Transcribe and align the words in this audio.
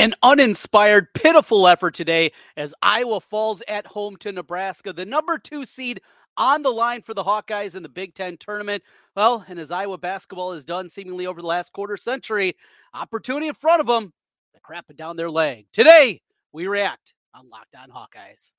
An 0.00 0.14
uninspired, 0.22 1.12
pitiful 1.12 1.68
effort 1.68 1.92
today 1.92 2.32
as 2.56 2.74
Iowa 2.80 3.20
falls 3.20 3.62
at 3.68 3.86
home 3.86 4.16
to 4.20 4.32
Nebraska, 4.32 4.94
the 4.94 5.04
number 5.04 5.36
two 5.36 5.66
seed 5.66 6.00
on 6.38 6.62
the 6.62 6.70
line 6.70 7.02
for 7.02 7.12
the 7.12 7.22
Hawkeyes 7.22 7.74
in 7.74 7.82
the 7.82 7.90
Big 7.90 8.14
Ten 8.14 8.38
tournament. 8.38 8.82
Well, 9.14 9.44
and 9.46 9.58
as 9.58 9.70
Iowa 9.70 9.98
basketball 9.98 10.54
has 10.54 10.64
done 10.64 10.88
seemingly 10.88 11.26
over 11.26 11.42
the 11.42 11.46
last 11.46 11.74
quarter 11.74 11.98
century, 11.98 12.56
opportunity 12.94 13.48
in 13.48 13.52
front 13.52 13.82
of 13.82 13.86
them, 13.86 14.14
they 14.54 14.60
crap 14.62 14.86
it 14.88 14.96
down 14.96 15.18
their 15.18 15.28
leg. 15.28 15.66
Today, 15.70 16.22
we 16.50 16.66
react 16.66 17.12
on 17.34 17.50
Locked 17.50 17.76
On 17.76 17.90
Hawkeyes. 17.90 18.52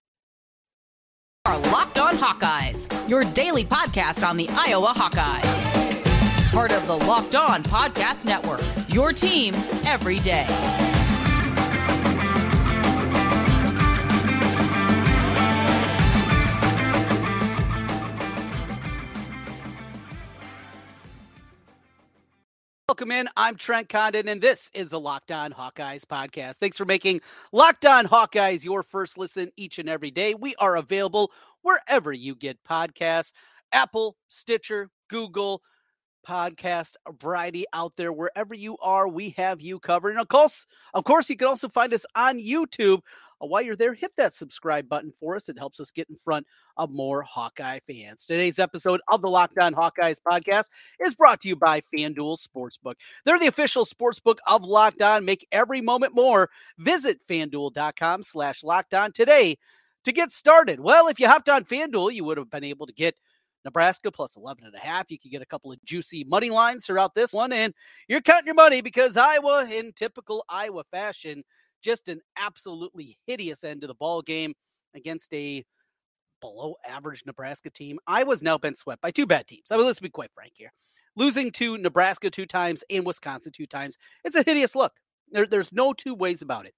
Our 1.46 1.58
Locked 1.72 1.98
On 1.98 2.18
Hawkeyes, 2.18 3.10
your 3.10 3.24
daily 3.24 3.66
podcast 3.66 4.24
on 4.24 4.38
the 4.38 4.48
Iowa 4.52 4.94
Hawkeyes. 4.96 6.52
Part 6.52 6.72
of 6.72 6.86
the 6.86 6.98
Locked 6.98 7.34
On 7.34 7.64
Podcast 7.64 8.26
Network, 8.26 8.62
your 8.90 9.12
team 9.12 9.56
every 9.86 10.20
day. 10.20 10.81
Welcome 23.02 23.18
in. 23.18 23.30
I'm 23.36 23.56
Trent 23.56 23.90
Condon, 23.90 24.28
and 24.28 24.40
this 24.40 24.70
is 24.76 24.90
the 24.90 25.00
Locked 25.00 25.32
On 25.32 25.52
Hawkeyes 25.52 26.06
podcast. 26.06 26.58
Thanks 26.58 26.78
for 26.78 26.86
making 26.86 27.22
Locked 27.52 27.84
On 27.84 28.06
Hawkeyes 28.06 28.64
your 28.64 28.84
first 28.84 29.18
listen 29.18 29.50
each 29.58 29.80
and 29.80 29.90
every 29.90 30.12
day. 30.12 30.36
We 30.36 30.54
are 30.60 30.76
available 30.76 31.32
wherever 31.64 32.14
you 32.14 32.36
get 32.36 32.64
podcasts 32.64 33.34
Apple, 33.72 34.18
Stitcher, 34.28 34.92
Google, 35.10 35.64
podcast 36.28 36.94
variety 37.20 37.66
out 37.74 37.94
there 37.96 38.14
wherever 38.14 38.54
you 38.54 38.78
are 38.78 39.08
we 39.08 39.32
have 39.32 39.60
you 39.60 39.80
covered 39.80 40.12
and 40.12 40.20
of 40.20 40.28
course 40.28 40.68
of 40.94 41.04
course 41.04 41.28
you 41.28 41.36
can 41.36 41.48
also 41.48 41.68
find 41.68 41.92
us 41.96 42.06
on 42.16 42.38
youtube 42.38 43.00
Uh, 43.42 43.48
while 43.48 43.62
you're 43.62 43.76
there 43.76 43.94
hit 43.94 44.12
that 44.18 44.34
subscribe 44.34 44.88
button 44.88 45.14
for 45.20 45.36
us. 45.36 45.50
It 45.50 45.58
helps 45.58 45.80
us 45.80 45.92
get 45.92 46.10
in 46.10 46.16
front 46.16 46.46
of 46.78 46.92
more 46.92 47.22
hawkeye 47.22 47.80
fans. 47.88 48.26
Today's 48.26 48.60
episode 48.60 49.02
of 49.12 49.22
the 49.22 49.30
Locked 49.30 49.60
On 49.60 49.74
hawkeyes 49.74 50.18
podcast 50.26 50.66
is 51.00 51.16
brought 51.16 51.42
to 51.42 51.48
you 51.48 51.56
by 51.56 51.82
fanduel 51.96 52.38
sportsbook. 52.38 52.96
They're 53.26 53.40
the 53.40 53.48
official 53.48 53.86
sportsbook 53.86 54.38
of 54.48 54.64
locked 54.64 55.02
on. 55.02 55.26
Make 55.26 55.48
every 55.52 55.82
moment 55.82 56.16
more. 56.16 56.50
Visit 56.78 57.20
fanduel.com 57.28 58.24
slash 58.24 58.64
locked 58.64 58.94
on 58.94 59.12
today 59.12 59.58
to 60.04 60.12
get 60.12 60.32
started. 60.32 60.80
Well 60.80 61.08
if 61.08 61.20
you 61.20 61.28
hopped 61.28 61.50
on 61.50 61.64
fanduel 61.64 62.14
you 62.14 62.24
would 62.24 62.38
have 62.38 62.50
been 62.50 62.64
able 62.64 62.88
to 62.88 62.94
get 62.94 63.16
Nebraska 63.64 64.12
plus 64.12 64.36
11 64.36 64.66
and 64.66 64.76
a 64.76 64.80
half. 64.80 65.12
You 65.12 65.20
could 65.20 65.32
get 65.32 65.42
a 65.42 65.48
couple 65.48 65.72
of 65.72 65.84
juicy 65.84 66.24
money 66.24 66.50
lines 66.50 66.86
throughout 66.86 67.16
this 67.16 67.34
one. 67.34 67.54
And 67.54 67.74
you're 68.08 68.22
counting 68.22 68.48
your 68.48 68.56
money 68.56 68.82
because 68.82 69.18
Iowa, 69.18 69.68
in 69.72 69.94
typical 69.94 70.44
Iowa 70.50 70.84
fashion, 70.92 71.44
just 71.82 72.10
an 72.10 72.22
absolutely 72.38 73.18
hideous 73.28 73.64
end 73.64 73.82
to 73.82 73.88
the 73.88 73.94
ball 73.94 74.22
game 74.22 74.54
against 74.96 75.34
a 75.34 75.66
below 76.42 76.76
average 76.88 77.24
Nebraska 77.26 77.70
team. 77.70 78.00
I 78.08 78.24
was 78.24 78.42
now 78.42 78.58
been 78.58 78.76
swept 78.76 79.02
by 79.02 79.12
two 79.12 79.26
bad 79.26 79.48
teams. 79.48 79.72
I 79.72 79.78
mean, 79.78 79.86
let's 79.86 80.00
be 80.00 80.10
quite 80.10 80.32
frank 80.34 80.54
here. 80.56 80.74
Losing 81.16 81.52
to 81.52 81.78
Nebraska 81.78 82.30
two 82.30 82.46
times 82.46 82.84
and 82.90 83.06
Wisconsin 83.06 83.52
two 83.52 83.68
times, 83.68 83.98
it's 84.24 84.36
a 84.36 84.44
hideous 84.44 84.76
look. 84.76 84.94
There, 85.32 85.46
there's 85.46 85.74
no 85.74 85.94
two 85.94 86.16
ways 86.16 86.42
about 86.42 86.66
it 86.66 86.74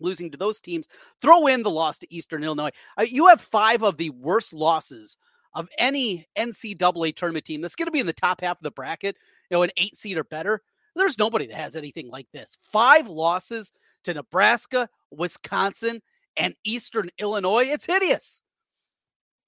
losing 0.00 0.30
to 0.30 0.38
those 0.38 0.60
teams. 0.60 0.86
Throw 1.20 1.46
in 1.46 1.62
the 1.62 1.70
loss 1.70 1.98
to 1.98 2.14
Eastern 2.14 2.44
Illinois. 2.44 2.70
Uh, 2.98 3.06
you 3.08 3.28
have 3.28 3.40
five 3.40 3.82
of 3.82 3.96
the 3.96 4.10
worst 4.10 4.52
losses 4.52 5.16
of 5.54 5.68
any 5.78 6.26
NCAA 6.36 7.14
tournament 7.14 7.44
team 7.44 7.60
that's 7.60 7.76
going 7.76 7.86
to 7.86 7.92
be 7.92 8.00
in 8.00 8.06
the 8.06 8.12
top 8.12 8.40
half 8.40 8.58
of 8.58 8.62
the 8.62 8.70
bracket, 8.70 9.16
you 9.50 9.56
know, 9.56 9.62
an 9.62 9.70
eight 9.76 9.96
seed 9.96 10.16
or 10.16 10.24
better. 10.24 10.62
There's 10.94 11.18
nobody 11.18 11.46
that 11.46 11.56
has 11.56 11.76
anything 11.76 12.10
like 12.10 12.26
this. 12.32 12.58
Five 12.62 13.08
losses 13.08 13.72
to 14.04 14.14
Nebraska, 14.14 14.88
Wisconsin, 15.10 16.00
and 16.36 16.54
Eastern 16.64 17.10
Illinois. 17.18 17.66
It's 17.66 17.86
hideous. 17.86 18.42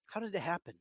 How 0.06 0.20
did 0.20 0.34
it 0.34 0.40
happen? 0.40 0.74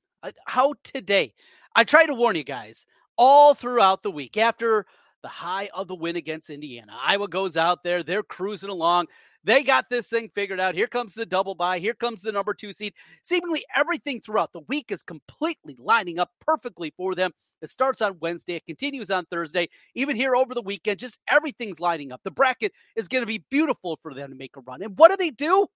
How 0.46 0.74
today? 0.84 1.34
I 1.76 1.84
tried 1.84 2.06
to 2.06 2.14
warn 2.14 2.36
you 2.36 2.44
guys 2.44 2.86
all 3.18 3.54
throughout 3.54 4.04
the 4.04 4.12
week 4.12 4.38
after 4.38 4.86
the 5.22 5.28
high 5.30 5.70
of 5.74 5.88
the 5.88 5.96
win 5.96 6.16
against 6.18 6.50
Indiana. 6.50 6.94
Iowa 7.02 7.28
goes 7.28 7.58
out 7.58 7.84
there, 7.84 8.04
they're 8.04 8.24
cruising 8.24 8.70
along. 8.70 9.08
They 9.44 9.64
got 9.64 9.90
this 9.90 10.10
thing 10.10 10.30
figured 10.34 10.60
out. 10.60 10.76
Here 10.76 10.88
comes 10.88 11.14
the 11.14 11.26
double 11.26 11.56
bye. 11.56 11.80
Here 11.80 11.94
comes 11.94 12.22
the 12.22 12.32
number 12.32 12.54
two 12.54 12.72
seed. 12.72 12.94
Seemingly 13.24 13.66
everything 13.76 14.22
throughout 14.22 14.54
the 14.54 14.62
week 14.68 14.92
is 14.92 15.04
completely 15.04 15.76
lining 15.80 16.20
up 16.20 16.32
perfectly 16.40 16.94
for 16.96 17.16
them. 17.16 17.32
It 17.64 17.72
starts 17.72 18.02
on 18.02 18.18
Wednesday, 18.20 18.56
it 18.56 18.66
continues 18.66 19.10
on 19.10 19.26
Thursday, 19.26 19.70
even 19.96 20.16
here 20.16 20.36
over 20.36 20.54
the 20.54 20.62
weekend. 20.62 21.00
Just 21.00 21.18
everything's 21.28 21.80
lining 21.80 22.12
up. 22.12 22.22
The 22.24 22.32
bracket 22.32 22.74
is 22.96 23.08
going 23.08 23.22
to 23.22 23.28
be 23.28 23.44
beautiful 23.50 23.98
for 24.04 24.14
them 24.14 24.30
to 24.30 24.36
make 24.36 24.56
a 24.58 24.62
run. 24.62 24.84
And 24.84 24.98
what 24.98 25.10
do 25.10 25.18
they 25.18 25.32
do? 25.32 25.68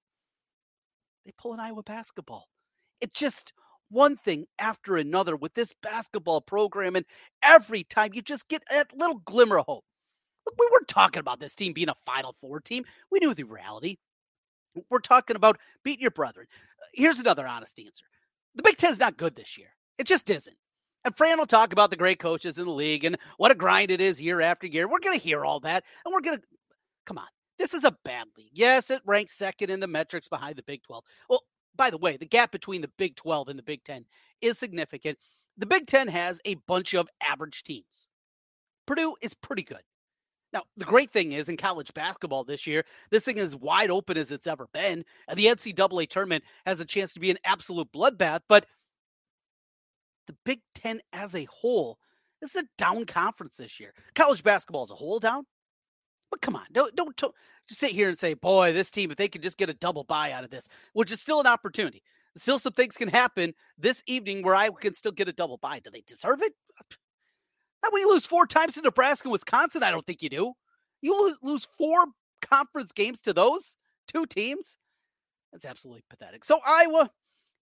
They 1.26 1.32
pull 1.38 1.54
an 1.54 1.60
Iowa 1.60 1.84
basketball. 1.84 2.48
It 3.02 3.14
just 3.14 3.54
one 3.90 4.18
thing 4.18 4.46
after 4.60 4.98
another 4.98 5.36
with 5.36 5.54
this 5.54 5.74
basketball 5.82 6.42
program. 6.42 6.96
And 6.96 7.06
every 7.42 7.84
time 7.84 8.12
you 8.14 8.22
just 8.22 8.48
get 8.48 8.64
a 8.72 8.84
little 8.96 9.22
glimmer 9.26 9.60
of 9.60 9.66
hope. 9.66 9.86
Look, 10.46 10.56
we 10.58 10.70
weren't 10.72 10.88
talking 10.88 11.20
about 11.20 11.40
this 11.40 11.56
team 11.56 11.74
being 11.74 11.90
a 11.90 11.96
Final 12.06 12.34
Four 12.40 12.62
team. 12.62 12.86
We 13.12 13.20
knew 13.20 13.34
the 13.34 13.44
reality. 13.44 13.98
We're 14.90 15.00
talking 15.00 15.36
about 15.36 15.58
beating 15.84 16.02
your 16.02 16.12
brethren. 16.12 16.48
Here's 16.94 17.20
another 17.20 17.48
honest 17.48 17.80
answer 17.80 18.06
the 18.56 18.64
Big 18.64 18.78
Ten's 18.78 19.00
not 19.00 19.18
good 19.18 19.36
this 19.36 19.58
year. 19.58 19.70
It 19.98 20.08
just 20.08 20.30
isn't. 20.30 20.56
And 21.08 21.16
Fran 21.16 21.38
will 21.38 21.46
talk 21.46 21.72
about 21.72 21.90
the 21.90 21.96
great 21.96 22.20
coaches 22.20 22.58
in 22.58 22.66
the 22.66 22.72
league 22.72 23.06
and 23.06 23.18
what 23.38 23.50
a 23.50 23.56
grind 23.56 23.92
it 23.92 24.02
is 24.02 24.22
year 24.22 24.42
after 24.42 24.68
year. 24.68 24.90
We're 24.90 25.00
going 25.00 25.18
to 25.18 25.24
hear 25.24 25.46
all 25.46 25.62
that. 25.62 25.86
And 26.04 26.14
we're 26.14 26.20
going 26.20 26.38
to, 26.38 26.44
come 27.06 27.18
on, 27.18 27.28
this 27.58 27.74
is 27.74 27.86
a 27.86 27.96
bad 28.04 28.28
league. 28.38 28.52
Yes, 28.52 28.90
it 28.90 29.02
ranks 29.06 29.38
second 29.38 29.70
in 29.70 29.80
the 29.80 29.88
metrics 29.88 30.28
behind 30.28 30.58
the 30.58 30.64
Big 30.64 30.84
12. 30.84 31.06
Well, 31.30 31.44
by 31.78 31.92
the 31.92 31.98
way, 31.98 32.18
the 32.18 32.26
gap 32.26 32.52
between 32.52 32.82
the 32.82 32.92
Big 32.98 33.16
12 33.16 33.48
and 33.48 33.58
the 33.58 33.64
Big 33.64 33.86
10 33.86 34.04
is 34.42 34.58
significant. 34.58 35.18
The 35.58 35.66
Big 35.66 35.88
10 35.88 36.10
has 36.10 36.42
a 36.44 36.56
bunch 36.68 36.94
of 36.94 37.08
average 37.26 37.64
teams. 37.64 38.10
Purdue 38.86 39.16
is 39.22 39.34
pretty 39.34 39.64
good. 39.64 39.84
Now, 40.52 40.64
the 40.76 40.86
great 40.86 41.12
thing 41.14 41.32
is 41.32 41.48
in 41.48 41.56
college 41.56 41.94
basketball 41.94 42.44
this 42.44 42.68
year, 42.68 42.84
this 43.12 43.24
thing 43.24 43.38
is 43.38 43.56
wide 43.56 43.92
open 43.92 44.18
as 44.18 44.32
it's 44.32 44.48
ever 44.48 44.68
been. 44.74 45.06
And 45.30 45.38
the 45.38 45.46
NCAA 45.46 46.10
tournament 46.10 46.44
has 46.66 46.82
a 46.82 46.86
chance 46.86 47.14
to 47.14 47.22
be 47.22 47.32
an 47.32 47.38
absolute 47.46 47.92
bloodbath. 47.94 48.42
But 48.50 48.66
the 50.28 50.36
Big 50.46 50.60
Ten 50.76 51.02
as 51.14 51.36
a 51.36 51.46
whole, 51.46 51.98
this 52.42 52.56
is 52.56 52.64
a 52.64 52.68
down 52.78 53.06
conference 53.06 53.58
this 53.58 53.80
year. 53.80 53.94
College 54.16 54.44
basketball 54.44 54.84
as 54.84 54.92
a 54.92 54.96
whole 54.96 55.20
down. 55.20 55.46
But 56.30 56.42
come 56.42 56.56
on, 56.56 56.66
don't 56.74 56.94
don't 56.96 57.16
just 57.18 57.34
sit 57.80 57.92
here 57.92 58.10
and 58.10 58.20
say, 58.20 58.34
"Boy, 58.34 58.74
this 58.74 58.92
team, 58.92 59.12
if 59.12 59.18
they 59.18 59.30
could 59.30 59.44
just 59.44 59.58
get 59.58 59.70
a 59.70 59.74
double 59.74 60.04
bye 60.04 60.34
out 60.34 60.44
of 60.44 60.50
this," 60.50 60.68
which 60.94 61.12
is 61.12 61.22
still 61.22 61.40
an 61.40 61.48
opportunity. 61.48 62.04
Still, 62.36 62.60
some 62.60 62.74
things 62.74 62.98
can 62.98 63.08
happen 63.08 63.54
this 63.78 64.04
evening 64.06 64.44
where 64.44 64.54
I 64.54 64.70
can 64.70 64.94
still 64.94 65.14
get 65.14 65.30
a 65.30 65.34
double 65.34 65.58
bye. 65.58 65.80
Do 65.80 65.90
they 65.90 66.04
deserve 66.06 66.42
it? 66.42 66.54
Not 67.82 67.94
when 67.94 68.02
you 68.02 68.10
lose 68.10 68.26
four 68.26 68.46
times 68.46 68.76
to 68.76 68.82
Nebraska 68.82 69.28
and 69.28 69.32
Wisconsin. 69.32 69.84
I 69.84 69.92
don't 69.92 70.06
think 70.06 70.22
you 70.22 70.30
do. 70.30 70.54
You 71.02 71.20
lose, 71.20 71.38
lose 71.42 71.66
four 71.78 72.06
conference 72.42 72.92
games 72.92 73.22
to 73.22 73.34
those 73.34 73.78
two 74.08 74.26
teams. 74.26 74.78
That's 75.52 75.66
absolutely 75.66 76.04
pathetic. 76.10 76.44
So 76.44 76.60
Iowa 76.68 77.10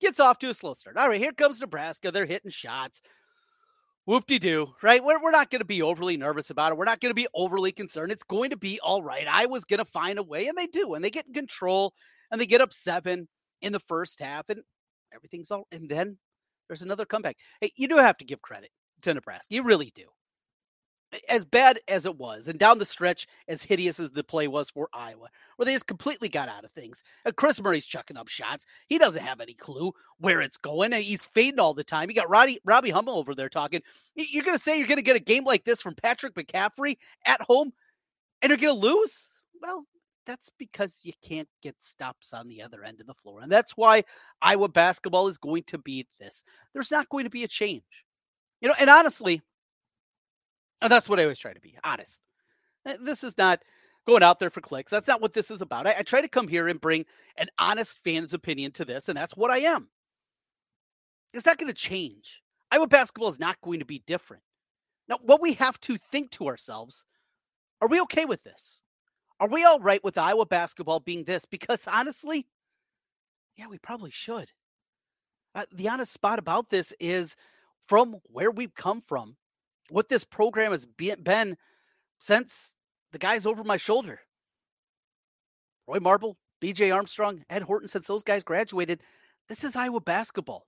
gets 0.01 0.19
off 0.19 0.39
to 0.39 0.49
a 0.49 0.53
slow 0.53 0.73
start. 0.73 0.97
All 0.97 1.09
right, 1.09 1.19
here 1.19 1.31
comes 1.31 1.61
Nebraska. 1.61 2.11
They're 2.11 2.25
hitting 2.25 2.51
shots 2.51 3.01
whoop 4.05 4.25
de 4.27 4.39
doo, 4.39 4.73
right? 4.81 5.03
We're, 5.03 5.21
we're 5.21 5.31
not 5.31 5.49
going 5.49 5.59
to 5.59 5.65
be 5.65 5.81
overly 5.81 6.17
nervous 6.17 6.49
about 6.49 6.71
it. 6.71 6.77
We're 6.77 6.85
not 6.85 6.99
going 6.99 7.09
to 7.09 7.15
be 7.15 7.27
overly 7.33 7.71
concerned. 7.71 8.11
It's 8.11 8.23
going 8.23 8.51
to 8.51 8.57
be 8.57 8.79
all 8.81 9.03
right. 9.03 9.27
I 9.27 9.47
was 9.47 9.65
going 9.65 9.79
to 9.79 9.85
find 9.85 10.19
a 10.19 10.23
way, 10.23 10.47
and 10.47 10.57
they 10.57 10.67
do. 10.67 10.93
And 10.93 11.03
they 11.03 11.09
get 11.09 11.27
in 11.27 11.33
control 11.33 11.93
and 12.31 12.39
they 12.39 12.45
get 12.45 12.61
up 12.61 12.73
seven 12.73 13.27
in 13.61 13.71
the 13.71 13.79
first 13.79 14.19
half, 14.19 14.49
and 14.49 14.61
everything's 15.13 15.51
all. 15.51 15.67
And 15.71 15.89
then 15.89 16.17
there's 16.67 16.81
another 16.81 17.05
comeback. 17.05 17.37
Hey, 17.61 17.71
you 17.75 17.87
do 17.87 17.97
have 17.97 18.17
to 18.17 18.25
give 18.25 18.41
credit 18.41 18.71
to 19.03 19.13
Nebraska. 19.13 19.53
You 19.53 19.63
really 19.63 19.91
do 19.95 20.05
as 21.29 21.45
bad 21.45 21.79
as 21.87 22.05
it 22.05 22.17
was, 22.17 22.47
and 22.47 22.59
down 22.59 22.79
the 22.79 22.85
stretch, 22.85 23.27
as 23.47 23.63
hideous 23.63 23.99
as 23.99 24.11
the 24.11 24.23
play 24.23 24.47
was 24.47 24.69
for 24.69 24.89
Iowa, 24.93 25.29
where 25.55 25.65
they 25.65 25.73
just 25.73 25.87
completely 25.87 26.29
got 26.29 26.49
out 26.49 26.65
of 26.65 26.71
things. 26.71 27.03
And 27.25 27.35
Kris 27.35 27.61
Murray's 27.61 27.85
chucking 27.85 28.17
up 28.17 28.27
shots. 28.27 28.65
He 28.87 28.97
doesn't 28.97 29.23
have 29.23 29.41
any 29.41 29.53
clue 29.53 29.93
where 30.19 30.41
it's 30.41 30.57
going. 30.57 30.91
He's 30.93 31.25
fading 31.25 31.59
all 31.59 31.73
the 31.73 31.83
time. 31.83 32.09
You 32.09 32.15
got 32.15 32.29
Roddy, 32.29 32.59
Robbie 32.65 32.91
Hummel 32.91 33.17
over 33.17 33.35
there 33.35 33.49
talking. 33.49 33.81
You're 34.15 34.43
going 34.43 34.57
to 34.57 34.63
say 34.63 34.77
you're 34.77 34.87
going 34.87 34.97
to 34.97 35.03
get 35.03 35.15
a 35.15 35.19
game 35.19 35.43
like 35.43 35.65
this 35.65 35.81
from 35.81 35.95
Patrick 35.95 36.35
McCaffery 36.35 36.97
at 37.25 37.41
home, 37.41 37.73
and 38.41 38.49
you're 38.49 38.57
going 38.57 38.79
to 38.79 38.87
lose? 38.87 39.31
Well, 39.61 39.85
that's 40.25 40.49
because 40.57 41.01
you 41.03 41.13
can't 41.21 41.47
get 41.61 41.81
stops 41.81 42.33
on 42.33 42.49
the 42.49 42.61
other 42.61 42.83
end 42.83 42.99
of 42.99 43.07
the 43.07 43.13
floor. 43.13 43.41
And 43.41 43.51
that's 43.51 43.77
why 43.77 44.03
Iowa 44.41 44.69
basketball 44.69 45.27
is 45.27 45.37
going 45.37 45.63
to 45.67 45.77
be 45.77 46.07
this. 46.19 46.43
There's 46.73 46.91
not 46.91 47.09
going 47.09 47.25
to 47.25 47.29
be 47.29 47.43
a 47.43 47.47
change. 47.47 47.83
You 48.61 48.69
know, 48.69 48.75
and 48.79 48.89
honestly, 48.89 49.41
and 50.85 50.91
that's 50.91 51.09
what 51.09 51.19
I 51.19 51.23
always 51.23 51.39
try 51.39 51.53
to 51.53 51.59
be 51.59 51.75
honest. 51.83 52.21
Eh, 52.85 52.97
this 53.01 53.23
is 53.23 53.37
not 53.37 53.63
going 54.05 54.23
out 54.23 54.39
there 54.39 54.51
for 54.51 54.61
clicks. 54.61 54.91
That's 54.91 55.07
not 55.07 55.21
what 55.21 55.33
this 55.33 55.49
is 55.49 55.61
about. 55.61 55.87
I, 55.87 55.95
I 55.97 56.03
try 56.03 56.21
to 56.21 56.27
come 56.27 56.47
here 56.47 56.67
and 56.67 56.79
bring 56.79 57.05
an 57.37 57.47
honest 57.57 57.99
fan's 58.03 58.33
opinion 58.33 58.71
to 58.73 58.85
this, 58.85 59.09
and 59.09 59.17
that's 59.17 59.35
what 59.35 59.49
I 59.49 59.57
am. 59.59 59.89
It's 61.33 61.45
not 61.45 61.57
going 61.57 61.69
to 61.69 61.73
change. 61.73 62.43
Iowa 62.71 62.87
basketball 62.87 63.29
is 63.29 63.39
not 63.39 63.59
going 63.61 63.79
to 63.79 63.85
be 63.85 64.03
different. 64.05 64.43
Now, 65.07 65.17
what 65.21 65.41
we 65.41 65.53
have 65.53 65.79
to 65.81 65.97
think 65.97 66.31
to 66.31 66.47
ourselves 66.47 67.05
are 67.81 67.87
we 67.87 67.99
okay 68.01 68.25
with 68.25 68.43
this? 68.43 68.81
Are 69.39 69.49
we 69.49 69.65
all 69.65 69.79
right 69.79 70.03
with 70.03 70.17
Iowa 70.17 70.45
basketball 70.45 70.99
being 70.99 71.25
this? 71.25 71.45
Because 71.45 71.87
honestly, 71.87 72.47
yeah, 73.57 73.67
we 73.67 73.77
probably 73.79 74.11
should. 74.11 74.51
Uh, 75.53 75.65
the 75.73 75.89
honest 75.89 76.13
spot 76.13 76.39
about 76.39 76.69
this 76.69 76.93
is 76.99 77.35
from 77.87 78.17
where 78.25 78.51
we've 78.51 78.73
come 78.75 79.01
from, 79.01 79.35
what 79.89 80.09
this 80.09 80.23
program 80.23 80.71
has 80.71 80.85
been 80.85 81.57
since 82.19 82.73
the 83.11 83.17
guys 83.17 83.45
over 83.45 83.63
my 83.63 83.77
shoulder. 83.77 84.19
Roy 85.87 85.99
Marble, 85.99 86.37
BJ 86.61 86.93
Armstrong, 86.93 87.43
Ed 87.49 87.61
Horton, 87.61 87.87
since 87.87 88.07
those 88.07 88.23
guys 88.23 88.43
graduated, 88.43 89.01
this 89.47 89.63
is 89.63 89.75
Iowa 89.75 90.01
basketball. 90.01 90.65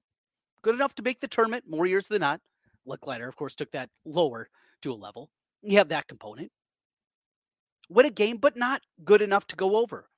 Good 0.61 0.75
enough 0.75 0.95
to 0.95 1.03
make 1.03 1.19
the 1.19 1.27
tournament 1.27 1.65
more 1.67 1.85
years 1.85 2.07
than 2.07 2.21
not. 2.21 2.41
Lickliter, 2.87 3.27
of 3.27 3.35
course, 3.35 3.55
took 3.55 3.71
that 3.71 3.89
lower 4.05 4.49
to 4.81 4.91
a 4.91 4.95
level. 4.95 5.31
You 5.61 5.77
have 5.77 5.89
that 5.89 6.07
component. 6.07 6.51
Win 7.89 8.05
a 8.05 8.11
game, 8.11 8.37
but 8.37 8.57
not 8.57 8.81
good 9.03 9.21
enough 9.21 9.47
to 9.47 9.55
go 9.55 9.77
over. 9.77 10.09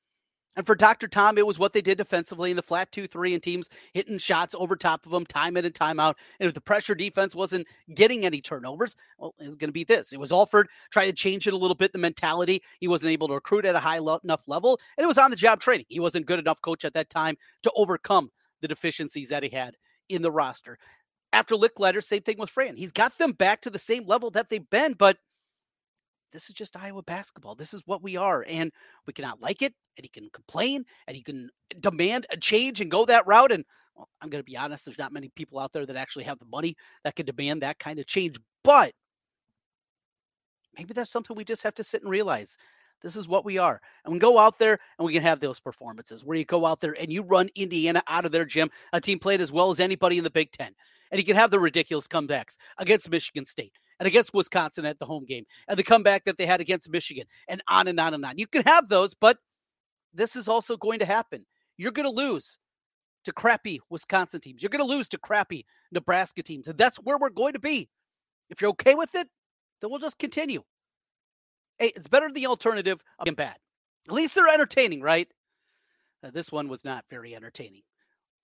And 0.56 0.66
for 0.66 0.76
Dr. 0.76 1.08
Tom, 1.08 1.38
it 1.38 1.48
was 1.48 1.60
what 1.60 1.74
they 1.74 1.82
did 1.82 1.98
defensively 1.98 2.50
in 2.52 2.58
the 2.58 2.64
flat 2.64 2.92
2 2.92 3.08
3 3.08 3.34
and 3.34 3.44
teams 3.44 3.70
hitting 3.94 4.18
shots 4.18 4.56
over 4.58 4.76
top 4.76 5.06
of 5.06 5.12
them, 5.12 5.26
time 5.26 5.56
in 5.56 5.66
and 5.66 5.74
time 5.74 6.00
out. 6.00 6.18
And 6.40 6.48
if 6.48 6.54
the 6.54 6.62
pressure 6.62 6.96
defense 6.96 7.36
wasn't 7.36 7.68
getting 7.94 8.26
any 8.26 8.42
turnovers, 8.42 8.96
well, 9.18 9.36
it 9.40 9.46
was 9.46 9.56
going 9.56 9.70
to 9.70 9.74
be 9.74 9.84
this. 9.84 10.12
It 10.12 10.20
was 10.20 10.32
Alford 10.32 10.68
trying 10.92 11.08
to 11.08 11.14
change 11.14 11.48
it 11.48 11.54
a 11.54 11.58
little 11.58 11.76
bit, 11.76 11.94
the 11.94 12.00
mentality. 12.00 12.62
He 12.80 12.88
wasn't 12.88 13.12
able 13.12 13.28
to 13.30 13.36
recruit 13.36 13.66
at 13.66 13.76
a 13.76 13.80
high 13.80 14.00
enough 14.00 14.44
level, 14.48 14.80
and 14.98 15.04
it 15.04 15.08
was 15.08 15.18
on 15.18 15.30
the 15.30 15.38
job 15.38 15.60
training. 15.60 15.86
He 15.88 16.00
wasn't 16.00 16.26
good 16.26 16.40
enough 16.40 16.62
coach 16.62 16.84
at 16.84 16.94
that 16.94 17.10
time 17.10 17.38
to 17.64 17.72
overcome 17.76 18.32
the 18.62 18.68
deficiencies 18.68 19.30
that 19.30 19.44
he 19.44 19.50
had 19.50 19.76
in 20.10 20.22
the 20.22 20.32
roster. 20.32 20.78
After 21.32 21.56
Lickliter, 21.56 22.04
same 22.04 22.24
thing 22.24 22.38
with 22.40 22.50
Fran. 22.50 22.76
He's 22.76 22.92
got 22.92 23.18
them 23.18 23.34
back 23.34 23.62
to 23.62 23.70
the 23.70 23.80
same 23.80 24.06
level 24.06 24.32
that 24.32 24.50
they've 24.50 24.70
been, 24.70 24.94
but 24.94 25.18
this 26.32 26.50
is 26.50 26.56
just 26.56 26.78
Iowa 26.78 27.04
basketball. 27.04 27.56
This 27.56 27.74
is 27.74 27.84
what 27.86 28.04
we 28.04 28.16
are. 28.16 28.46
And 28.48 28.72
we 29.06 29.14
cannot 29.14 29.42
like 29.42 29.62
it, 29.62 29.74
and 29.98 30.06
he 30.06 30.10
can 30.10 30.30
complain, 30.32 30.86
and 31.08 31.16
he 31.16 31.24
can 31.24 31.50
demand 31.80 32.28
a 32.30 32.38
change 32.38 32.82
and 32.82 32.92
go 32.92 33.06
that 33.06 33.28
route. 33.28 33.52
And 33.52 33.66
well, 33.96 34.10
I'm 34.22 34.30
going 34.30 34.44
to 34.44 34.50
be 34.50 34.58
honest, 34.58 34.86
there's 34.86 34.98
not 34.98 35.14
many 35.14 35.30
people 35.36 35.60
out 35.60 35.74
there 35.74 35.86
that 35.86 35.96
actually 35.96 36.26
have 36.26 36.40
the 36.40 36.46
money 36.46 36.76
that 37.04 37.16
can 37.16 37.26
demand 37.26 37.62
that 37.62 37.80
kind 37.80 38.00
of 38.00 38.06
change. 38.06 38.38
But 38.64 38.94
maybe 40.78 40.94
that's 40.94 41.12
something 41.12 41.36
we 41.36 41.44
just 41.44 41.64
have 41.64 41.76
to 41.76 41.84
sit 41.84 42.02
and 42.02 42.12
realize. 42.12 42.58
This 43.02 43.16
is 43.16 43.28
what 43.28 43.46
we 43.46 43.58
are. 43.58 43.80
And 44.04 44.14
we 44.14 44.20
go 44.20 44.38
out 44.38 44.60
there 44.60 44.78
and 44.98 45.06
we 45.06 45.14
can 45.14 45.22
have 45.22 45.40
those 45.40 45.60
performances 45.60 46.26
where 46.26 46.38
you 46.38 46.44
go 46.46 46.66
out 46.66 46.82
there 46.82 46.96
and 47.00 47.12
you 47.12 47.24
run 47.24 47.50
Indiana 47.56 48.04
out 48.08 48.26
of 48.26 48.32
their 48.32 48.46
gym, 48.46 48.70
a 48.92 49.00
team 49.00 49.20
played 49.20 49.42
as 49.42 49.52
well 49.52 49.70
as 49.70 49.80
anybody 49.80 50.18
in 50.18 50.24
the 50.24 50.30
Big 50.30 50.52
Ten. 50.52 50.74
And 51.12 51.18
you 51.18 51.26
can 51.26 51.38
have 51.38 51.50
the 51.50 51.60
ridiculous 51.60 52.08
comebacks 52.08 52.58
against 52.78 53.10
Michigan 53.10 53.46
State 53.46 53.74
and 54.00 54.08
against 54.08 54.34
Wisconsin 54.34 54.86
at 54.86 55.00
the 55.00 55.06
home 55.06 55.26
game 55.26 55.46
and 55.68 55.78
the 55.78 55.84
comeback 55.84 56.26
that 56.26 56.38
they 56.38 56.46
had 56.46 56.62
against 56.62 56.90
Michigan 56.90 57.26
and 57.48 57.62
on 57.68 57.88
and 57.88 58.00
on 58.00 58.14
and 58.14 58.26
on. 58.26 58.38
You 58.38 58.48
can 58.48 58.64
have 58.64 58.88
those, 58.88 59.14
but 59.14 59.38
this 60.14 60.36
is 60.36 60.48
also 60.48 60.78
going 60.78 61.00
to 61.00 61.06
happen. 61.06 61.46
You're 61.78 61.92
going 61.92 62.08
to 62.08 62.16
lose 62.16 62.58
to 63.26 63.34
crappy 63.34 63.80
Wisconsin 63.90 64.42
teams. 64.42 64.64
You're 64.64 64.70
going 64.70 64.86
to 64.86 64.96
lose 64.96 65.10
to 65.10 65.18
crappy 65.18 65.66
Nebraska 65.92 66.42
teams. 66.42 66.68
And 66.68 66.78
that's 66.78 66.98
where 66.98 67.18
we're 67.18 67.30
going 67.30 67.54
to 67.54 67.60
be. 67.60 67.90
If 68.50 68.62
you're 68.62 68.72
okay 68.72 68.96
with 68.96 69.14
it, 69.16 69.28
then 69.82 69.90
we'll 69.90 70.00
just 70.00 70.18
continue. 70.18 70.64
Hey, 71.78 71.92
it's 71.96 72.08
better 72.08 72.28
than 72.28 72.34
the 72.34 72.48
alternative 72.48 73.02
of 73.20 73.36
bad. 73.36 73.56
At 74.08 74.14
least 74.14 74.36
they're 74.36 74.48
entertaining, 74.48 75.02
right? 75.02 75.28
Uh, 76.24 76.32
this 76.32 76.52
one 76.52 76.68
was 76.68 76.84
not 76.84 77.06
very 77.10 77.36
entertaining. 77.36 77.82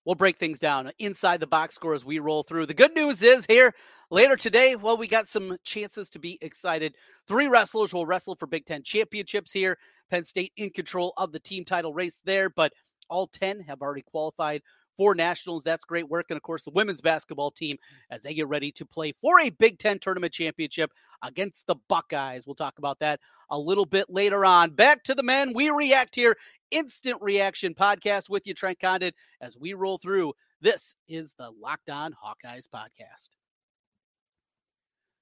We'll 0.06 0.16
break 0.16 0.38
things 0.38 0.60
down 0.60 0.92
inside 1.00 1.40
the 1.40 1.48
box 1.48 1.74
score 1.74 1.96
as 1.96 2.06
we 2.06 2.19
roll 2.19 2.44
through. 2.44 2.68
The 2.68 2.75
good 2.75 2.96
news 2.96 3.24
is 3.24 3.46
here 3.48 3.74
later 4.12 4.36
today, 4.36 4.75
well, 4.75 4.98
we 4.98 5.07
got 5.07 5.28
some 5.28 5.57
chances 5.63 6.12
to 6.12 6.19
be 6.19 6.38
excited. 6.42 6.96
Three 7.28 7.48
wrestlers 7.48 7.92
will 7.92 8.06
wrestle 8.06 8.36
for 8.36 8.46
Big 8.46 8.66
Ten 8.66 8.84
championships 8.84 9.52
here. 9.52 9.80
Penn 10.12 10.24
State 10.24 10.54
in 10.57 10.69
control 10.69 11.13
of 11.18 11.31
the 11.31 11.40
team 11.40 11.66
title 11.66 11.92
race 11.92 12.22
there, 12.24 12.52
but 12.52 12.72
all 13.10 13.28
10 13.28 13.62
have 13.62 13.81
already 13.81 14.04
qualified 14.04 14.62
for 14.97 15.15
nationals. 15.15 15.63
That's 15.63 15.83
great 15.83 16.09
work. 16.09 16.27
And 16.30 16.38
of 16.38 16.44
course, 16.44 16.63
the 16.63 16.71
women's 16.71 17.01
basketball 17.01 17.51
team 17.51 17.77
as 18.09 18.24
they 18.24 18.33
get 18.33 18.47
ready 18.47 18.71
to 18.74 18.86
play 18.86 19.13
for 19.21 19.39
a 19.39 19.50
Big 19.50 19.80
Ten 19.80 20.00
tournament 20.00 20.33
championship 20.33 20.92
against 21.21 21.68
the 21.68 21.75
Buckeyes. 21.88 22.45
We'll 22.45 22.56
talk 22.56 22.77
about 22.77 23.00
that 23.00 23.19
a 23.50 23.59
little 23.59 23.86
bit 23.86 24.09
later 24.09 24.45
on. 24.45 24.71
Back 24.71 25.03
to 25.03 25.15
the 25.15 25.24
men. 25.24 25.53
We 25.53 25.69
react 25.69 26.15
here. 26.15 26.38
Instant 26.71 27.21
reaction 27.21 27.74
podcast 27.74 28.30
with 28.30 28.47
you, 28.47 28.53
Trent 28.53 28.80
Condon, 28.80 29.12
as 29.42 29.57
we 29.57 29.74
roll 29.74 29.97
through. 29.97 30.33
This 30.62 30.95
is 31.07 31.33
the 31.38 31.51
Locked 31.51 31.89
On 31.89 32.13
Hawkeyes 32.13 32.68
podcast. 32.68 33.30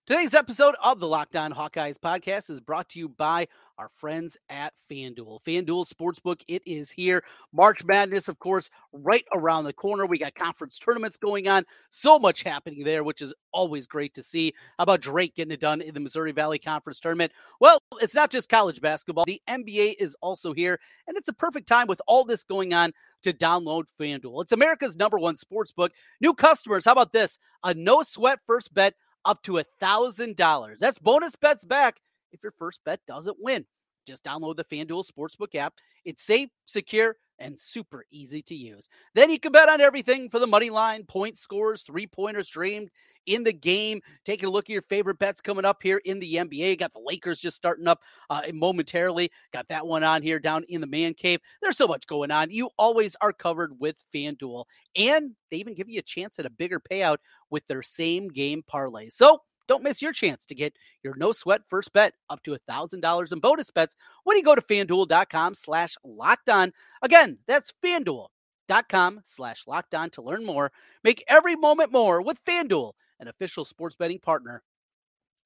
Today's 0.05 0.33
episode 0.33 0.75
of 0.83 1.00
the 1.00 1.07
Locked 1.07 1.38
On 1.38 1.53
Hawkeyes 1.53 1.97
podcast 1.97 2.50
is 2.50 2.59
brought 2.59 2.89
to 2.89 3.00
you 3.00 3.07
by 3.07 3.47
our 3.77 3.88
friends 3.88 4.38
at 4.50 4.73
FanDuel. 4.91 5.41
FanDuel 5.47 5.89
Sportsbook, 5.89 6.41
it 6.50 6.61
is 6.65 6.91
here. 6.91 7.23
March 7.53 7.85
Madness, 7.85 8.27
of 8.27 8.38
course, 8.38 8.69
right 8.91 9.23
around 9.33 9.63
the 9.63 9.71
corner. 9.71 10.05
We 10.05 10.17
got 10.17 10.35
conference 10.35 10.77
tournaments 10.77 11.15
going 11.15 11.47
on. 11.47 11.63
So 11.89 12.19
much 12.19 12.44
happening 12.44 12.83
there, 12.83 13.05
which 13.05 13.21
is 13.21 13.33
always 13.53 13.88
great 13.88 14.13
to 14.15 14.23
see. 14.23 14.53
How 14.77 14.83
about 14.83 15.00
Drake 15.00 15.35
getting 15.35 15.53
it 15.53 15.61
done 15.61 15.79
in 15.79 15.94
the 15.94 16.01
Missouri 16.01 16.33
Valley 16.33 16.59
Conference 16.59 16.99
tournament? 16.99 17.31
Well, 17.61 17.79
it's 18.01 18.13
not 18.13 18.29
just 18.29 18.49
college 18.49 18.81
basketball. 18.81 19.23
The 19.23 19.41
NBA 19.47 19.95
is 19.99 20.17
also 20.19 20.51
here, 20.51 20.81
and 21.07 21.15
it's 21.15 21.29
a 21.29 21.33
perfect 21.33 21.65
time 21.65 21.88
with 21.88 22.01
all 22.07 22.25
this 22.25 22.44
going 22.44 22.73
on 22.73 22.91
to 23.21 23.31
download 23.31 23.85
FanDuel. 23.97 24.41
It's 24.41 24.51
America's 24.51 24.97
number 24.97 25.17
one 25.17 25.35
sportsbook. 25.35 25.91
New 26.19 26.33
customers, 26.33 26.83
how 26.83 26.91
about 26.91 27.13
this? 27.13 27.39
A 27.63 27.73
no 27.73 28.03
sweat 28.03 28.39
first 28.45 28.73
bet 28.73 28.95
up 29.25 29.41
to 29.43 29.59
a 29.59 29.65
$1,000. 29.81 30.77
That's 30.79 30.99
bonus 30.99 31.35
bets 31.35 31.65
back 31.65 31.99
if 32.31 32.43
your 32.43 32.53
first 32.57 32.79
bet 32.85 32.99
doesn't 33.07 33.37
win. 33.39 33.65
Just 34.05 34.23
download 34.23 34.57
the 34.57 34.65
FanDuel 34.65 35.05
Sportsbook 35.09 35.55
app. 35.55 35.75
It's 36.03 36.23
safe, 36.23 36.49
secure, 36.65 37.15
and 37.39 37.59
super 37.59 38.06
easy 38.12 38.41
to 38.44 38.56
use. 38.56 38.89
Then 39.15 39.30
you 39.30 39.39
can 39.39 39.51
bet 39.51 39.69
on 39.69 39.81
everything 39.81 40.30
for 40.30 40.39
the 40.39 40.47
money 40.47 40.69
line, 40.69 41.03
point 41.03 41.38
scores, 41.38 41.83
three 41.83 42.07
pointers 42.07 42.47
dreamed 42.47 42.89
in 43.25 43.44
the 43.44 43.53
game. 43.53 44.01
Taking 44.25 44.50
a 44.50 44.51
look 44.51 44.65
at 44.65 44.74
your 44.74 44.81
favorite 44.81 45.19
bets 45.19 45.41
coming 45.41 45.65
up 45.65 45.81
here 45.81 46.01
in 46.06 46.19
the 46.19 46.35
NBA. 46.35 46.80
Got 46.80 46.94
the 46.94 47.01
Lakers 47.03 47.39
just 47.39 47.57
starting 47.57 47.88
up 47.88 48.01
uh, 48.30 48.44
momentarily. 48.53 49.31
Got 49.51 49.68
that 49.69 49.85
one 49.85 50.03
on 50.03 50.21
here 50.21 50.39
down 50.39 50.63
in 50.69 50.81
the 50.81 50.88
man 50.88 51.13
cave. 51.13 51.39
There's 51.62 51.77
so 51.77 51.88
much 51.88 52.07
going 52.07 52.31
on. 52.31 52.51
You 52.51 52.69
always 52.77 53.15
are 53.21 53.33
covered 53.33 53.80
with 53.80 53.97
FanDuel. 54.13 54.65
And 54.95 55.31
they 55.51 55.57
even 55.57 55.75
give 55.75 55.89
you 55.89 56.00
a 56.00 56.03
chance 56.03 56.39
at 56.39 56.45
a 56.45 56.51
bigger 56.51 56.80
payout 56.80 57.18
with 57.50 57.65
their 57.68 57.83
same 57.83 58.30
game 58.30 58.63
parlay. 58.65 59.09
So, 59.09 59.39
don't 59.68 59.83
miss 59.83 60.01
your 60.01 60.12
chance 60.12 60.45
to 60.45 60.56
get 60.56 60.75
your 61.04 61.15
no 61.15 61.31
sweat 61.31 61.62
first 61.68 61.94
bet 61.94 62.13
up 62.30 62.44
to 62.44 62.57
$1,000 62.69 63.33
in 63.33 63.39
bonus 63.39 63.71
bets 63.71 63.95
when 64.24 64.38
you 64.38 64.44
go 64.44 64.56
to 64.56 64.62
fanduel.com 64.62 65.56
slash 65.56 65.95
locked 66.04 66.49
on. 66.49 66.73
Again, 67.02 67.40
that's 67.47 67.73
fanduel.com 67.83 69.21
slash 69.23 69.64
locked 69.68 69.95
on 69.95 70.09
to 70.11 70.21
learn 70.21 70.45
more. 70.45 70.71
Make 71.04 71.23
every 71.28 71.56
moment 71.56 71.92
more 71.92 72.21
with 72.21 72.44
Fanduel, 72.45 72.94
an 73.19 73.28
official 73.28 73.66
sports 73.66 73.95
betting 73.95 74.19
partner 74.19 74.64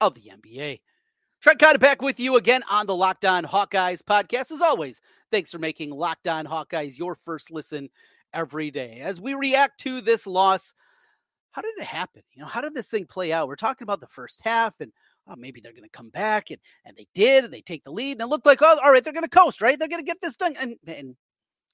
of 0.00 0.14
the 0.14 0.30
NBA. 0.30 0.78
Trent 1.40 1.60
Condon 1.60 1.80
back 1.80 2.02
with 2.02 2.18
you 2.18 2.36
again 2.36 2.62
on 2.68 2.86
the 2.86 2.96
Locked 2.96 3.24
On 3.24 3.44
Hawkeyes 3.44 4.02
podcast. 4.02 4.50
As 4.50 4.60
always, 4.60 5.00
thanks 5.30 5.52
for 5.52 5.58
making 5.58 5.90
Locked 5.90 6.26
On 6.26 6.44
Hawkeyes 6.44 6.98
your 6.98 7.14
first 7.14 7.52
listen 7.52 7.90
every 8.34 8.72
day. 8.72 9.00
As 9.00 9.20
we 9.20 9.34
react 9.34 9.78
to 9.80 10.00
this 10.00 10.26
loss 10.26 10.74
how 11.52 11.62
did 11.62 11.76
it 11.78 11.84
happen? 11.84 12.22
You 12.32 12.42
know, 12.42 12.48
how 12.48 12.60
did 12.60 12.74
this 12.74 12.90
thing 12.90 13.06
play 13.06 13.32
out? 13.32 13.48
We're 13.48 13.56
talking 13.56 13.84
about 13.84 14.00
the 14.00 14.06
first 14.06 14.40
half 14.44 14.74
and 14.80 14.92
oh, 15.26 15.34
maybe 15.36 15.60
they're 15.60 15.72
going 15.72 15.82
to 15.84 15.90
come 15.90 16.10
back 16.10 16.50
and 16.50 16.58
and 16.84 16.96
they 16.96 17.06
did 17.14 17.44
and 17.44 17.52
they 17.52 17.62
take 17.62 17.84
the 17.84 17.92
lead 17.92 18.12
and 18.12 18.22
it 18.22 18.26
looked 18.26 18.46
like 18.46 18.60
oh 18.62 18.78
all 18.84 18.92
right 18.92 19.02
they're 19.02 19.12
going 19.12 19.24
to 19.24 19.28
coast 19.28 19.60
right 19.62 19.78
they're 19.78 19.88
going 19.88 20.00
to 20.00 20.06
get 20.06 20.20
this 20.20 20.36
done 20.36 20.54
and 20.60 20.76
and 20.86 21.16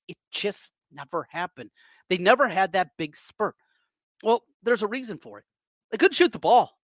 it 0.08 0.16
just 0.30 0.72
never 0.92 1.26
happened. 1.30 1.70
They 2.08 2.18
never 2.18 2.48
had 2.48 2.72
that 2.72 2.90
big 2.98 3.16
spurt. 3.16 3.56
Well, 4.22 4.42
there's 4.62 4.82
a 4.82 4.88
reason 4.88 5.18
for 5.18 5.38
it. 5.38 5.44
They 5.90 5.98
couldn't 5.98 6.14
shoot 6.14 6.32
the 6.32 6.38
ball. 6.38 6.78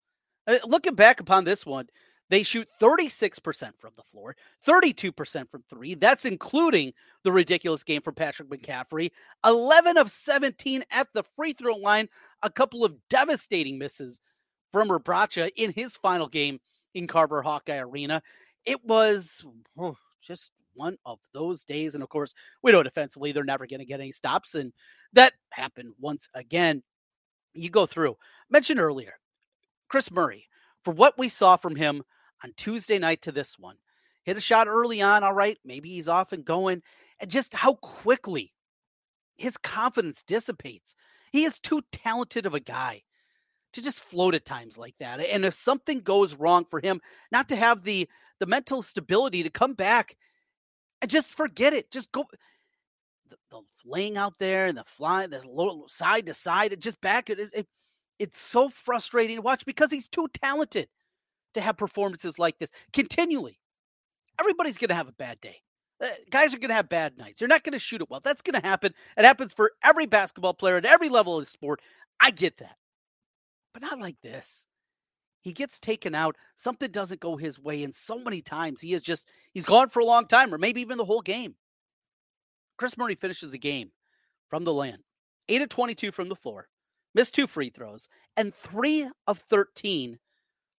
Looking 0.65 0.95
back 0.95 1.19
upon 1.19 1.43
this 1.43 1.65
one, 1.65 1.87
they 2.29 2.43
shoot 2.43 2.67
36% 2.81 3.71
from 3.79 3.91
the 3.95 4.03
floor, 4.03 4.35
32% 4.65 5.49
from 5.49 5.63
three. 5.69 5.95
That's 5.95 6.25
including 6.25 6.93
the 7.23 7.31
ridiculous 7.31 7.83
game 7.83 8.01
from 8.01 8.15
Patrick 8.15 8.49
McCaffery. 8.49 9.11
11 9.45 9.97
of 9.97 10.11
17 10.11 10.83
at 10.91 11.07
the 11.13 11.23
free 11.35 11.53
throw 11.53 11.75
line, 11.75 12.09
a 12.43 12.49
couple 12.49 12.83
of 12.83 12.95
devastating 13.09 13.77
misses 13.77 14.21
from 14.71 14.89
Rebraca 14.89 15.49
in 15.55 15.71
his 15.71 15.95
final 15.95 16.27
game 16.27 16.59
in 16.93 17.07
Carver 17.07 17.41
Hawkeye 17.41 17.77
Arena. 17.77 18.21
It 18.65 18.83
was 18.83 19.45
oh, 19.77 19.95
just 20.21 20.51
one 20.73 20.97
of 21.05 21.19
those 21.33 21.63
days. 21.63 21.95
And 21.95 22.03
of 22.03 22.09
course, 22.09 22.33
we 22.61 22.71
know 22.71 22.83
defensively 22.83 23.31
they're 23.31 23.43
never 23.43 23.67
going 23.67 23.79
to 23.79 23.85
get 23.85 23.99
any 23.99 24.11
stops. 24.11 24.55
And 24.55 24.73
that 25.13 25.33
happened 25.49 25.93
once 25.99 26.29
again. 26.33 26.83
You 27.53 27.69
go 27.69 27.85
through, 27.85 28.17
mentioned 28.49 28.79
earlier, 28.79 29.13
Kris 29.87 30.11
Murray, 30.11 30.47
for 30.83 30.93
what 30.93 31.17
we 31.17 31.27
saw 31.27 31.55
from 31.55 31.75
him 31.75 32.03
on 32.43 32.53
Tuesday 32.55 32.99
night 32.99 33.21
to 33.23 33.31
this 33.31 33.57
one. 33.57 33.77
Hit 34.23 34.37
a 34.37 34.41
shot 34.41 34.67
early 34.67 35.01
on, 35.01 35.23
all 35.23 35.33
right. 35.33 35.57
Maybe 35.63 35.89
he's 35.89 36.09
off 36.09 36.33
and 36.33 36.43
going. 36.43 36.81
And 37.19 37.31
just 37.31 37.53
how 37.53 37.75
quickly 37.75 38.53
his 39.37 39.57
confidence 39.57 40.23
dissipates. 40.23 40.95
He 41.31 41.45
is 41.45 41.59
too 41.59 41.81
talented 41.91 42.45
of 42.45 42.53
a 42.53 42.59
guy 42.59 43.03
to 43.73 43.81
just 43.81 44.03
float 44.03 44.33
at 44.33 44.45
times 44.45 44.77
like 44.77 44.95
that. 44.99 45.19
And 45.19 45.45
if 45.45 45.53
something 45.53 46.01
goes 46.01 46.35
wrong 46.35 46.65
for 46.65 46.79
him, 46.79 46.99
not 47.31 47.49
to 47.49 47.55
have 47.55 47.83
the 47.83 48.09
the 48.39 48.45
mental 48.45 48.81
stability 48.81 49.43
to 49.43 49.49
come 49.49 49.73
back 49.73 50.15
and 51.01 51.09
just 51.09 51.33
forget 51.33 51.73
it. 51.73 51.91
Just 51.91 52.11
go. 52.11 52.25
The, 53.29 53.37
the 53.49 53.61
laying 53.85 54.17
out 54.17 54.39
there 54.39 54.67
and 54.67 54.77
the 54.77 54.83
fly, 54.83 55.27
this 55.27 55.45
little 55.45 55.87
side 55.87 56.25
to 56.27 56.33
side, 56.33 56.73
it 56.73 56.81
just 56.81 56.99
back. 57.01 57.29
It, 57.29 57.39
it, 57.53 57.67
it's 58.19 58.41
so 58.41 58.69
frustrating 58.69 59.37
to 59.37 59.41
watch 59.41 59.65
because 59.65 59.91
he's 59.91 60.07
too 60.07 60.27
talented 60.33 60.87
to 61.57 61.65
have 61.65 61.77
performances 61.77 62.39
like 62.39 62.57
this 62.59 62.71
continually. 62.93 63.59
Everybody's 64.39 64.77
going 64.77 64.89
to 64.89 64.95
have 64.95 65.07
a 65.07 65.13
bad 65.13 65.41
day. 65.41 65.57
Uh, 65.99 66.07
guys 66.29 66.53
are 66.53 66.59
going 66.59 66.69
to 66.69 66.75
have 66.75 66.89
bad 66.89 67.17
nights. 67.17 67.39
They're 67.39 67.47
not 67.47 67.63
going 67.63 67.73
to 67.73 67.79
shoot 67.79 68.01
it 68.01 68.09
well. 68.09 68.19
That's 68.23 68.43
going 68.43 68.59
to 68.59 68.67
happen. 68.67 68.93
It 69.17 69.25
happens 69.25 69.53
for 69.53 69.71
every 69.83 70.05
basketball 70.05 70.53
player 70.53 70.77
at 70.77 70.85
every 70.85 71.09
level 71.09 71.37
of 71.37 71.47
sport. 71.47 71.81
I 72.19 72.31
get 72.31 72.57
that. 72.57 72.75
But 73.73 73.81
not 73.81 73.99
like 73.99 74.21
this. 74.21 74.67
He 75.41 75.53
gets 75.53 75.79
taken 75.79 76.13
out. 76.13 76.35
Something 76.55 76.91
doesn't 76.91 77.21
go 77.21 77.37
his 77.37 77.59
way. 77.59 77.83
And 77.83 77.95
so 77.95 78.19
many 78.19 78.41
times 78.41 78.81
he 78.81 78.93
is 78.93 79.01
just, 79.01 79.27
he's 79.53 79.65
gone 79.65 79.89
for 79.89 79.99
a 80.01 80.05
long 80.05 80.27
time 80.27 80.53
or 80.53 80.57
maybe 80.57 80.81
even 80.81 80.97
the 80.97 81.05
whole 81.05 81.21
game. 81.21 81.55
Kris 82.77 82.97
Murray 82.97 83.15
finishes 83.15 83.51
the 83.51 83.57
game 83.57 83.91
from 84.49 84.63
the 84.63 84.73
land, 84.73 85.03
8 85.49 85.63
of 85.63 85.69
22 85.69 86.11
from 86.11 86.29
the 86.29 86.35
floor, 86.35 86.67
missed 87.15 87.33
two 87.33 87.47
free 87.47 87.69
throws, 87.69 88.07
and 88.35 88.53
3 88.53 89.09
of 89.25 89.39
13 89.39 90.19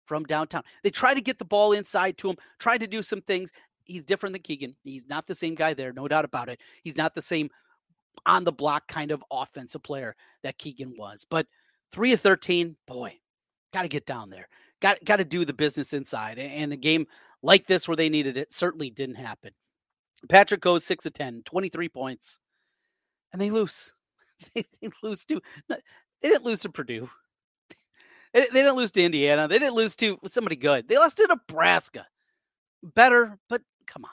from 0.08 0.24
downtown. 0.24 0.62
They 0.82 0.90
try 0.90 1.14
to 1.14 1.20
get 1.20 1.38
the 1.38 1.44
ball 1.44 1.72
inside 1.72 2.18
to 2.18 2.30
him, 2.30 2.36
try 2.58 2.78
to 2.78 2.86
do 2.86 3.02
some 3.02 3.20
things. 3.20 3.52
He's 3.84 4.04
different 4.04 4.32
than 4.32 4.42
Keegan. 4.42 4.74
He's 4.82 5.06
not 5.06 5.26
the 5.26 5.34
same 5.34 5.54
guy 5.54 5.74
there, 5.74 5.92
no 5.92 6.08
doubt 6.08 6.24
about 6.24 6.48
it. 6.48 6.60
He's 6.82 6.96
not 6.96 7.14
the 7.14 7.22
same 7.22 7.50
on 8.26 8.44
the 8.44 8.52
block 8.52 8.88
kind 8.88 9.10
of 9.10 9.22
offensive 9.30 9.82
player 9.82 10.16
that 10.42 10.58
Keegan 10.58 10.94
was. 10.98 11.24
But 11.28 11.46
3 11.92 12.12
of 12.14 12.20
13, 12.20 12.76
boy, 12.86 13.14
got 13.72 13.82
to 13.82 13.88
get 13.88 14.06
down 14.06 14.30
there. 14.30 14.48
Got 14.80 15.04
got 15.04 15.16
to 15.16 15.24
do 15.24 15.44
the 15.44 15.52
business 15.52 15.92
inside. 15.92 16.38
And 16.38 16.72
a 16.72 16.76
game 16.76 17.06
like 17.42 17.66
this 17.66 17.86
where 17.88 17.96
they 17.96 18.08
needed 18.08 18.36
it 18.36 18.52
certainly 18.52 18.90
didn't 18.90 19.16
happen. 19.16 19.52
Patrick 20.28 20.60
goes 20.60 20.84
6 20.84 21.06
of 21.06 21.12
10, 21.12 21.42
23 21.44 21.88
points. 21.88 22.40
And 23.32 23.40
they 23.40 23.50
lose. 23.50 23.94
they, 24.54 24.64
they 24.80 24.88
lose 25.02 25.24
to 25.26 25.40
they 25.68 26.28
didn't 26.28 26.44
lose 26.44 26.60
to 26.62 26.70
Purdue. 26.70 27.08
They, 28.32 28.42
didn't 28.42 28.76
lose 28.76 28.92
to 28.92 29.02
Indiana. 29.02 29.48
They 29.48 29.58
didn't 29.58 29.74
lose 29.74 29.96
to 29.96 30.18
somebody 30.26 30.56
good. 30.56 30.88
They 30.88 30.96
lost 30.96 31.16
to 31.18 31.26
Nebraska. 31.26 32.06
Better, 32.82 33.38
but 33.48 33.62
come 33.86 34.04
on. 34.04 34.10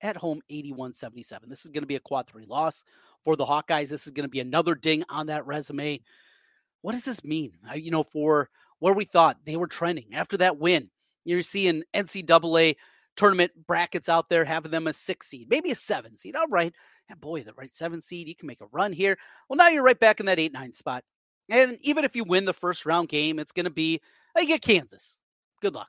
At 0.00 0.16
home, 0.16 0.40
81 0.48 0.92
77. 0.92 1.48
This 1.48 1.64
is 1.64 1.70
going 1.70 1.82
to 1.82 1.88
be 1.88 1.96
a 1.96 2.00
quad 2.00 2.28
three 2.28 2.46
loss 2.46 2.84
for 3.24 3.36
the 3.36 3.44
Hawkeyes. 3.44 3.90
This 3.90 4.06
is 4.06 4.12
going 4.12 4.24
to 4.24 4.30
be 4.30 4.40
another 4.40 4.74
ding 4.74 5.04
on 5.08 5.26
that 5.26 5.46
resume. 5.46 6.00
What 6.82 6.92
does 6.92 7.04
this 7.04 7.24
mean? 7.24 7.52
You 7.74 7.90
know, 7.90 8.04
for 8.04 8.48
where 8.78 8.94
we 8.94 9.04
thought 9.04 9.44
they 9.44 9.56
were 9.56 9.66
trending 9.66 10.14
after 10.14 10.36
that 10.36 10.58
win, 10.58 10.88
you're 11.24 11.42
seeing 11.42 11.82
NCAA 11.94 12.76
tournament 13.16 13.50
brackets 13.66 14.08
out 14.08 14.28
there 14.28 14.44
having 14.44 14.70
them 14.70 14.86
a 14.86 14.92
six 14.92 15.26
seed, 15.26 15.50
maybe 15.50 15.72
a 15.72 15.74
seven 15.74 16.16
seed. 16.16 16.36
All 16.36 16.46
right. 16.48 16.72
And 17.08 17.20
boy, 17.20 17.42
the 17.42 17.52
right 17.54 17.74
seven 17.74 18.00
seed, 18.00 18.28
you 18.28 18.36
can 18.36 18.46
make 18.46 18.60
a 18.60 18.66
run 18.70 18.92
here. 18.92 19.18
Well, 19.48 19.56
now 19.56 19.68
you're 19.68 19.82
right 19.82 19.98
back 19.98 20.20
in 20.20 20.26
that 20.26 20.38
eight 20.38 20.52
nine 20.52 20.72
spot. 20.72 21.02
And 21.50 21.78
even 21.80 22.04
if 22.04 22.14
you 22.14 22.24
win 22.24 22.44
the 22.44 22.52
first 22.52 22.86
round 22.86 23.08
game, 23.08 23.38
it's 23.38 23.52
going 23.52 23.64
to 23.64 23.70
be, 23.70 24.00
you 24.36 24.46
get 24.46 24.62
Kansas. 24.62 25.20
Good 25.60 25.74
luck. 25.74 25.88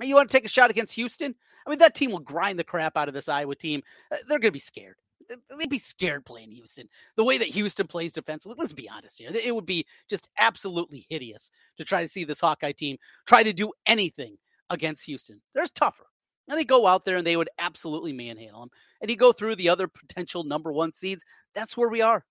You 0.00 0.14
want 0.14 0.28
to 0.28 0.36
take 0.36 0.44
a 0.44 0.48
shot 0.48 0.70
against 0.70 0.94
Houston? 0.94 1.34
I 1.66 1.70
mean, 1.70 1.78
that 1.78 1.94
team 1.94 2.10
will 2.10 2.18
grind 2.18 2.58
the 2.58 2.64
crap 2.64 2.96
out 2.96 3.08
of 3.08 3.14
this 3.14 3.28
Iowa 3.28 3.54
team. 3.54 3.82
Uh, 4.12 4.16
they're 4.28 4.38
going 4.38 4.50
to 4.50 4.52
be 4.52 4.58
scared. 4.58 4.96
They'd 5.28 5.70
be 5.70 5.78
scared 5.78 6.26
playing 6.26 6.50
Houston. 6.50 6.88
The 7.16 7.24
way 7.24 7.38
that 7.38 7.48
Houston 7.48 7.86
plays 7.86 8.12
defensively, 8.12 8.56
let's 8.58 8.74
be 8.74 8.90
honest 8.90 9.18
here. 9.18 9.30
It 9.32 9.54
would 9.54 9.64
be 9.64 9.86
just 10.08 10.28
absolutely 10.38 11.06
hideous 11.08 11.50
to 11.78 11.84
try 11.84 12.02
to 12.02 12.08
see 12.08 12.24
this 12.24 12.40
Hawkeye 12.40 12.72
team 12.72 12.98
try 13.26 13.42
to 13.42 13.52
do 13.52 13.72
anything 13.86 14.36
against 14.68 15.06
Houston. 15.06 15.40
There's 15.54 15.70
tougher. 15.70 16.06
And 16.48 16.58
they 16.58 16.64
go 16.64 16.86
out 16.86 17.06
there 17.06 17.16
and 17.16 17.26
they 17.26 17.38
would 17.38 17.48
absolutely 17.58 18.12
manhandle 18.12 18.60
them. 18.60 18.70
And 19.00 19.10
you 19.10 19.16
go 19.16 19.32
through 19.32 19.56
the 19.56 19.70
other 19.70 19.88
potential 19.88 20.44
number 20.44 20.72
one 20.72 20.92
seeds. 20.92 21.24
That's 21.54 21.74
where 21.74 21.88
we 21.88 22.02
are. 22.02 22.26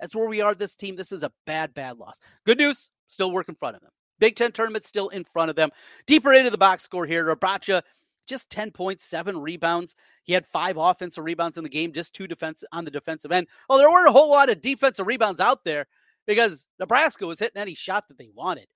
That's 0.00 0.14
where 0.14 0.28
we 0.28 0.40
are. 0.40 0.54
This 0.54 0.76
team, 0.76 0.96
this 0.96 1.12
is 1.12 1.22
a 1.22 1.32
bad, 1.46 1.74
bad 1.74 1.98
loss. 1.98 2.20
Good 2.44 2.58
news, 2.58 2.90
still 3.06 3.30
work 3.30 3.48
in 3.48 3.54
front 3.54 3.76
of 3.76 3.82
them. 3.82 3.90
Big 4.18 4.36
Ten 4.36 4.52
tournament 4.52 4.84
still 4.84 5.08
in 5.08 5.24
front 5.24 5.50
of 5.50 5.56
them. 5.56 5.70
Deeper 6.06 6.32
into 6.32 6.50
the 6.50 6.58
box 6.58 6.82
score 6.82 7.06
here, 7.06 7.24
Rebraca 7.24 7.82
just 8.26 8.50
10.7 8.50 9.42
rebounds. 9.42 9.96
He 10.22 10.32
had 10.32 10.46
five 10.46 10.76
offensive 10.76 11.24
rebounds 11.24 11.58
in 11.58 11.64
the 11.64 11.70
game, 11.70 11.92
just 11.92 12.14
two 12.14 12.26
defense 12.26 12.64
on 12.72 12.84
the 12.84 12.90
defensive 12.90 13.32
end. 13.32 13.48
Oh, 13.68 13.78
there 13.78 13.90
weren't 13.90 14.08
a 14.08 14.12
whole 14.12 14.30
lot 14.30 14.50
of 14.50 14.60
defensive 14.60 15.06
rebounds 15.06 15.40
out 15.40 15.64
there 15.64 15.86
because 16.26 16.68
Nebraska 16.78 17.26
was 17.26 17.38
hitting 17.38 17.60
any 17.60 17.74
shot 17.74 18.08
that 18.08 18.18
they 18.18 18.30
wanted. 18.34 18.66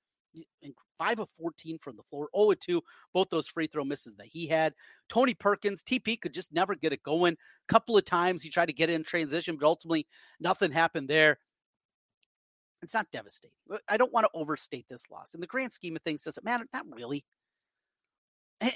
5 0.99 1.21
of 1.21 1.31
14 1.39 1.79
from 1.79 1.97
the 1.97 2.03
floor, 2.03 2.29
0 2.37 2.55
2, 2.55 2.83
both 3.15 3.31
those 3.31 3.49
free 3.49 3.67
throw 3.67 3.85
misses 3.85 4.17
that 4.17 4.27
he 4.27 4.47
had. 4.47 4.75
Tony 5.09 5.35
Perkins, 5.35 5.83
TP 5.83 6.21
could 6.21 6.35
just 6.35 6.53
never 6.53 6.75
get 6.75 6.93
it 6.93 7.03
going. 7.03 7.35
A 7.35 7.73
couple 7.73 7.97
of 7.97 8.05
times 8.05 8.43
he 8.43 8.51
tried 8.51 8.67
to 8.67 8.73
get 8.73 8.91
in 8.91 9.05
transition, 9.05 9.57
but 9.57 9.67
ultimately 9.67 10.07
nothing 10.41 10.73
happened 10.73 11.09
there. 11.09 11.39
It's 12.83 12.95
not 12.95 13.11
devastating. 13.13 13.57
Uh, 13.73 13.79
I 13.89 13.97
don't 13.97 14.13
want 14.13 14.25
to 14.25 14.39
overstate 14.39 14.87
this 14.89 15.11
loss. 15.11 15.35
In 15.35 15.41
the 15.41 15.47
grand 15.47 15.73
scheme 15.73 15.97
of 15.97 16.03
things, 16.03 16.23
does 16.23 16.39
it 16.39 16.45
matter? 16.45 16.67
Not 16.73 16.87
really. 16.91 17.25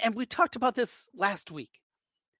And 0.03 0.15
we 0.15 0.25
talked 0.25 0.55
about 0.55 0.75
this 0.75 1.09
last 1.13 1.51
week. 1.51 1.79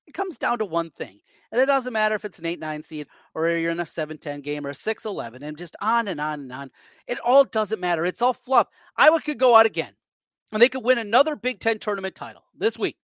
It 0.08 0.14
comes 0.14 0.38
down 0.38 0.60
to 0.60 0.66
one 0.66 0.90
thing. 0.90 1.20
And 1.52 1.62
it 1.62 1.68
doesn't 1.68 1.94
matter 1.94 2.16
if 2.16 2.26
it's 2.26 2.40
an 2.40 2.46
8 2.46 2.60
9 2.60 2.82
seed 2.82 3.08
or 3.36 3.48
you're 3.50 3.72
in 3.72 3.80
a 3.80 3.86
7 3.86 4.18
10 4.18 4.42
game 4.42 4.66
or 4.66 4.72
a 4.72 4.76
6 4.76 5.06
11 5.06 5.44
and 5.44 5.58
just 5.58 5.76
on 5.82 6.08
and 6.08 6.20
on 6.20 6.42
and 6.42 6.52
on. 6.52 6.72
It 7.08 7.20
all 7.20 7.44
doesn't 7.44 7.80
matter. 7.80 8.06
It's 8.06 8.22
all 8.22 8.34
fluff. 8.34 8.68
Iowa 8.98 9.22
could 9.22 9.38
go 9.38 9.56
out 9.56 9.66
again 9.66 9.94
and 10.52 10.62
they 10.62 10.70
could 10.70 10.84
win 10.84 10.98
another 10.98 11.36
Big 11.36 11.60
Ten 11.60 11.80
tournament 11.80 12.16
title 12.16 12.44
this 12.58 12.78
week. 12.78 12.98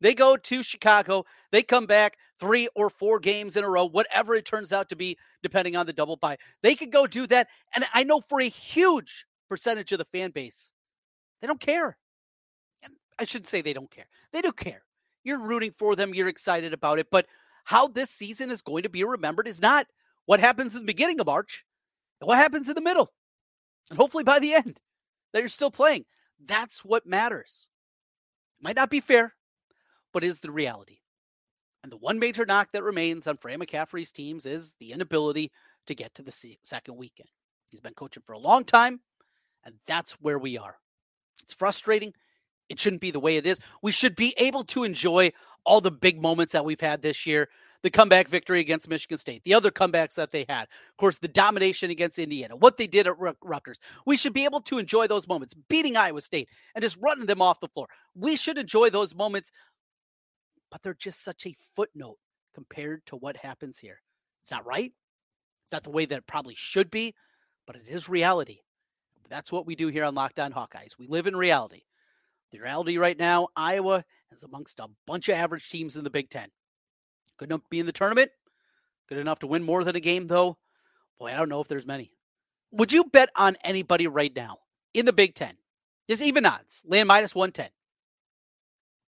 They 0.00 0.14
go 0.14 0.36
to 0.36 0.62
Chicago. 0.62 1.24
They 1.50 1.62
come 1.62 1.86
back 1.86 2.18
three 2.40 2.68
or 2.74 2.90
four 2.90 3.18
games 3.18 3.56
in 3.56 3.64
a 3.64 3.70
row, 3.70 3.86
whatever 3.86 4.34
it 4.34 4.44
turns 4.44 4.72
out 4.72 4.88
to 4.90 4.96
be, 4.96 5.16
depending 5.42 5.76
on 5.76 5.86
the 5.86 5.92
double 5.92 6.16
bye. 6.16 6.36
They 6.62 6.74
could 6.74 6.90
go 6.90 7.06
do 7.06 7.26
that. 7.28 7.48
And 7.74 7.84
I 7.94 8.04
know 8.04 8.20
for 8.20 8.40
a 8.40 8.48
huge 8.48 9.24
percentage 9.48 9.92
of 9.92 9.98
the 9.98 10.04
fan 10.06 10.30
base, 10.30 10.72
they 11.40 11.46
don't 11.46 11.60
care. 11.60 11.96
I 13.18 13.24
shouldn't 13.24 13.48
say 13.48 13.62
they 13.62 13.72
don't 13.72 13.90
care. 13.90 14.06
They 14.32 14.42
do 14.42 14.52
care. 14.52 14.82
You're 15.24 15.40
rooting 15.40 15.72
for 15.72 15.96
them. 15.96 16.14
You're 16.14 16.28
excited 16.28 16.72
about 16.72 16.98
it. 16.98 17.08
But 17.10 17.26
how 17.64 17.88
this 17.88 18.10
season 18.10 18.50
is 18.50 18.62
going 18.62 18.82
to 18.82 18.88
be 18.88 19.02
remembered 19.04 19.48
is 19.48 19.60
not 19.60 19.86
what 20.26 20.40
happens 20.40 20.74
in 20.74 20.82
the 20.82 20.86
beginning 20.86 21.18
of 21.20 21.26
March, 21.26 21.64
what 22.20 22.38
happens 22.38 22.68
in 22.68 22.74
the 22.74 22.80
middle, 22.80 23.12
and 23.90 23.98
hopefully 23.98 24.24
by 24.24 24.38
the 24.38 24.54
end 24.54 24.80
that 25.32 25.40
you're 25.40 25.48
still 25.48 25.70
playing. 25.70 26.04
That's 26.44 26.84
what 26.84 27.06
matters. 27.06 27.68
It 28.58 28.64
might 28.64 28.76
not 28.76 28.90
be 28.90 29.00
fair, 29.00 29.34
but 30.12 30.24
is 30.24 30.40
the 30.40 30.50
reality. 30.50 30.98
And 31.82 31.92
the 31.92 31.98
one 31.98 32.18
major 32.18 32.46
knock 32.46 32.70
that 32.72 32.82
remains 32.82 33.26
on 33.26 33.36
Fran 33.36 33.58
McCaffery's 33.58 34.12
teams 34.12 34.46
is 34.46 34.74
the 34.78 34.92
inability 34.92 35.52
to 35.86 35.94
get 35.94 36.14
to 36.14 36.22
the 36.22 36.56
second 36.62 36.96
weekend. 36.96 37.28
He's 37.70 37.80
been 37.80 37.94
coaching 37.94 38.22
for 38.24 38.32
a 38.32 38.38
long 38.38 38.64
time, 38.64 39.00
and 39.64 39.74
that's 39.86 40.12
where 40.12 40.38
we 40.38 40.56
are. 40.56 40.76
It's 41.42 41.52
frustrating. 41.52 42.14
It 42.68 42.80
shouldn't 42.80 43.02
be 43.02 43.10
the 43.10 43.20
way 43.20 43.36
it 43.36 43.46
is. 43.46 43.60
We 43.82 43.92
should 43.92 44.16
be 44.16 44.34
able 44.38 44.64
to 44.64 44.84
enjoy 44.84 45.32
all 45.64 45.80
the 45.80 45.90
big 45.90 46.20
moments 46.20 46.52
that 46.52 46.64
we've 46.64 46.80
had 46.80 47.02
this 47.02 47.26
year. 47.26 47.48
The 47.82 47.90
comeback 47.90 48.28
victory 48.28 48.60
against 48.60 48.88
Michigan 48.88 49.18
State, 49.18 49.42
the 49.44 49.52
other 49.52 49.70
comebacks 49.70 50.14
that 50.14 50.30
they 50.30 50.46
had, 50.48 50.62
of 50.62 50.96
course, 50.96 51.18
the 51.18 51.28
domination 51.28 51.90
against 51.90 52.18
Indiana, 52.18 52.56
what 52.56 52.78
they 52.78 52.86
did 52.86 53.06
at 53.06 53.16
Rutgers. 53.42 53.78
We 54.06 54.16
should 54.16 54.32
be 54.32 54.46
able 54.46 54.60
to 54.62 54.78
enjoy 54.78 55.06
those 55.06 55.28
moments, 55.28 55.52
beating 55.68 55.94
Iowa 55.94 56.22
State 56.22 56.48
and 56.74 56.82
just 56.82 56.96
running 57.02 57.26
them 57.26 57.42
off 57.42 57.60
the 57.60 57.68
floor. 57.68 57.88
We 58.14 58.36
should 58.36 58.56
enjoy 58.56 58.88
those 58.88 59.14
moments, 59.14 59.50
but 60.70 60.80
they're 60.80 60.94
just 60.94 61.22
such 61.22 61.44
a 61.44 61.54
footnote 61.76 62.16
compared 62.54 63.04
to 63.06 63.16
what 63.16 63.36
happens 63.36 63.78
here. 63.78 64.00
It's 64.40 64.50
not 64.50 64.64
right. 64.64 64.92
It's 65.64 65.72
not 65.72 65.82
the 65.82 65.90
way 65.90 66.06
that 66.06 66.18
it 66.18 66.26
probably 66.26 66.54
should 66.54 66.90
be, 66.90 67.14
but 67.66 67.76
it 67.76 67.86
is 67.86 68.08
reality. 68.08 68.60
That's 69.28 69.52
what 69.52 69.66
we 69.66 69.74
do 69.74 69.88
here 69.88 70.04
on 70.04 70.14
Locked 70.14 70.38
On 70.38 70.52
Hawkeyes. 70.52 70.98
We 70.98 71.06
live 71.06 71.26
in 71.26 71.36
reality. 71.36 71.82
The 72.54 72.60
reality 72.60 72.98
right 72.98 73.18
now, 73.18 73.48
Iowa 73.56 74.04
is 74.30 74.44
amongst 74.44 74.78
a 74.78 74.86
bunch 75.08 75.28
of 75.28 75.34
average 75.34 75.68
teams 75.68 75.96
in 75.96 76.04
the 76.04 76.10
Big 76.10 76.30
Ten. 76.30 76.50
Good 77.36 77.48
enough 77.48 77.62
to 77.62 77.68
be 77.68 77.80
in 77.80 77.86
the 77.86 77.90
tournament. 77.90 78.30
Good 79.08 79.18
enough 79.18 79.40
to 79.40 79.48
win 79.48 79.64
more 79.64 79.82
than 79.82 79.96
a 79.96 80.00
game, 80.00 80.28
though. 80.28 80.56
Boy, 81.18 81.32
I 81.32 81.36
don't 81.36 81.48
know 81.48 81.60
if 81.60 81.66
there's 81.66 81.84
many. 81.84 82.12
Would 82.70 82.92
you 82.92 83.06
bet 83.06 83.30
on 83.34 83.56
anybody 83.64 84.06
right 84.06 84.32
now 84.36 84.58
in 84.94 85.04
the 85.04 85.12
Big 85.12 85.34
Ten? 85.34 85.56
Just 86.08 86.22
even 86.22 86.46
odds, 86.46 86.84
land 86.86 87.08
minus 87.08 87.34
110. 87.34 87.70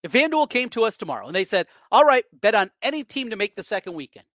If 0.03 0.13
FanDuel 0.13 0.49
came 0.49 0.69
to 0.69 0.85
us 0.85 0.95
tomorrow 0.95 1.27
and 1.27 1.35
they 1.35 1.43
said, 1.43 1.67
all 1.91 2.05
right, 2.05 2.23
bet 2.31 2.55
on 2.55 2.71
any 2.81 3.03
team 3.03 3.29
to 3.31 3.35
make 3.35 3.57
the 3.57 3.63
second 3.63 3.95
weekend, 3.95 4.25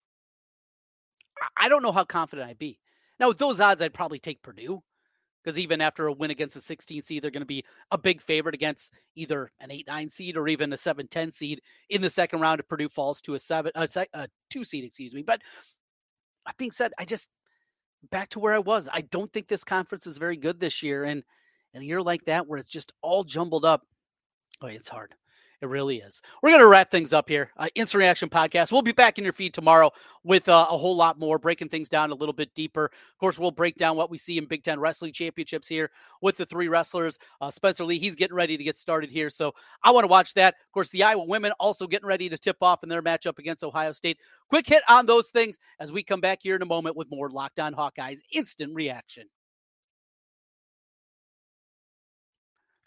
I 1.57 1.71
don't 1.71 1.83
know 1.83 1.93
how 1.93 2.05
confident 2.05 2.47
I'd 2.47 2.59
be. 2.59 2.79
Now, 3.19 3.29
with 3.29 3.39
those 3.39 3.59
odds, 3.59 3.81
I'd 3.81 3.95
probably 3.95 4.19
take 4.19 4.43
Purdue 4.43 4.83
because 5.43 5.59
even 5.59 5.81
after 5.81 6.07
a 6.07 6.13
win 6.13 6.31
against 6.31 6.57
a 6.57 6.61
16 6.61 7.03
seed, 7.03 7.23
they're 7.23 7.31
going 7.31 7.43
to 7.43 7.47
be 7.47 7.65
a 7.91 7.99
big 7.99 8.21
favorite 8.21 8.55
against 8.55 8.93
either 9.17 9.51
an 9.61 9.71
8 9.71 9.87
9 9.87 10.11
seed 10.11 10.37
or 10.37 10.49
even 10.49 10.73
a 10.73 10.77
7 10.77 11.07
10 11.09 11.31
seed 11.31 11.61
in 11.89 12.03
the 12.03 12.11
second 12.11 12.41
round 12.41 12.61
if 12.61 12.69
Purdue 12.69 12.89
falls 12.89 13.21
to 13.23 13.35
a 13.35 13.39
7 13.39 13.73
a, 13.75 13.89
a 14.15 14.29
2 14.51 14.65
seed, 14.65 14.85
excuse 14.85 15.15
me. 15.15 15.23
But 15.23 15.43
that 16.47 16.57
being 16.57 16.71
said, 16.71 16.93
I 16.99 17.05
just 17.05 17.31
back 18.11 18.29
to 18.31 18.41
where 18.41 18.55
I 18.55 18.59
was. 18.59 18.89
I 18.93 19.03
don't 19.03 19.33
think 19.33 19.49
this 19.49 19.65
conference 19.65 20.07
is 20.07 20.19
very 20.19 20.37
good 20.37 20.61
this 20.61 20.83
year. 20.83 21.05
And 21.05 21.23
in 21.75 21.83
a 21.83 21.85
year 21.85 22.03
like 22.03 22.25
that, 22.27 22.47
where 22.47 22.59
it's 22.59 22.71
just 22.71 22.93
all 23.03 23.25
jumbled 23.25 23.65
up, 23.65 23.83
oh, 24.63 24.67
it's 24.67 24.89
hard. 24.89 25.15
It 25.61 25.67
really 25.67 25.97
is. 25.97 26.23
We're 26.41 26.51
going 26.51 26.63
to 26.63 26.69
wrap 26.69 26.89
things 26.89 27.13
up 27.13 27.29
here. 27.29 27.51
Uh, 27.57 27.67
Instant 27.75 27.99
Reaction 27.99 28.29
Podcast. 28.29 28.71
We'll 28.71 28.83
be 28.83 28.93
back 28.93 29.19
in 29.19 29.25
your 29.25 29.33
feed 29.33 29.53
tomorrow 29.53 29.91
with 30.23 30.49
uh, 30.49 30.69
a 30.71 30.77
whole 30.77 30.95
lot 30.95 31.19
more, 31.19 31.37
breaking 31.37 31.69
things 31.69 31.89
down 31.89 32.13
a 32.13 32.15
little 32.15 32.33
bit 32.33 32.55
deeper. 32.55 32.85
Of 32.85 33.19
course, 33.19 33.41
we'll 33.41 33.51
break 33.51 33.75
down 33.75 33.97
what 33.97 34.09
we 34.09 34.19
see 34.19 34.39
in 34.39 34.47
Big 34.47 34.63
Ten 34.63 34.79
Wrestling 34.79 35.13
Championships 35.13 35.67
here 35.67 35.91
with 36.23 36.37
the 36.37 36.47
three 36.47 36.69
wrestlers. 36.69 37.19
Uh, 37.41 37.51
Spencer 37.51 37.85
Lee, 37.85 37.99
he's 37.99 38.15
getting 38.15 38.37
ready 38.37 38.57
to 38.57 38.63
get 38.63 38.77
started 38.77 39.11
here. 39.11 39.31
So 39.31 39.53
I 39.83 39.91
want 39.91 40.05
to 40.05 40.09
watch 40.09 40.35
that. 40.35 40.55
Of 40.55 40.73
course, 40.73 40.91
the 40.91 41.03
Iowa 41.03 41.25
women 41.25 41.51
also 41.59 41.89
getting 41.89 42.07
ready 42.07 42.29
to 42.29 42.39
tip 42.39 42.59
off 42.63 42.85
in 42.85 42.89
their 42.89 43.03
matchup 43.03 43.41
against 43.41 43.65
Ohio 43.65 43.91
State. 43.91 44.21
Quick 44.49 44.67
hit 44.67 44.85
on 44.89 45.07
those 45.07 45.29
things 45.31 45.59
as 45.81 45.91
we 45.91 46.05
come 46.05 46.21
back 46.21 46.39
here 46.41 46.55
in 46.55 46.63
a 46.63 46.67
moment 46.67 46.95
with 46.95 47.11
more 47.11 47.31
Locked 47.31 47.59
On 47.59 47.75
Hawkeyes 47.75 48.21
Instant 48.33 48.75
Reaction. 48.77 49.29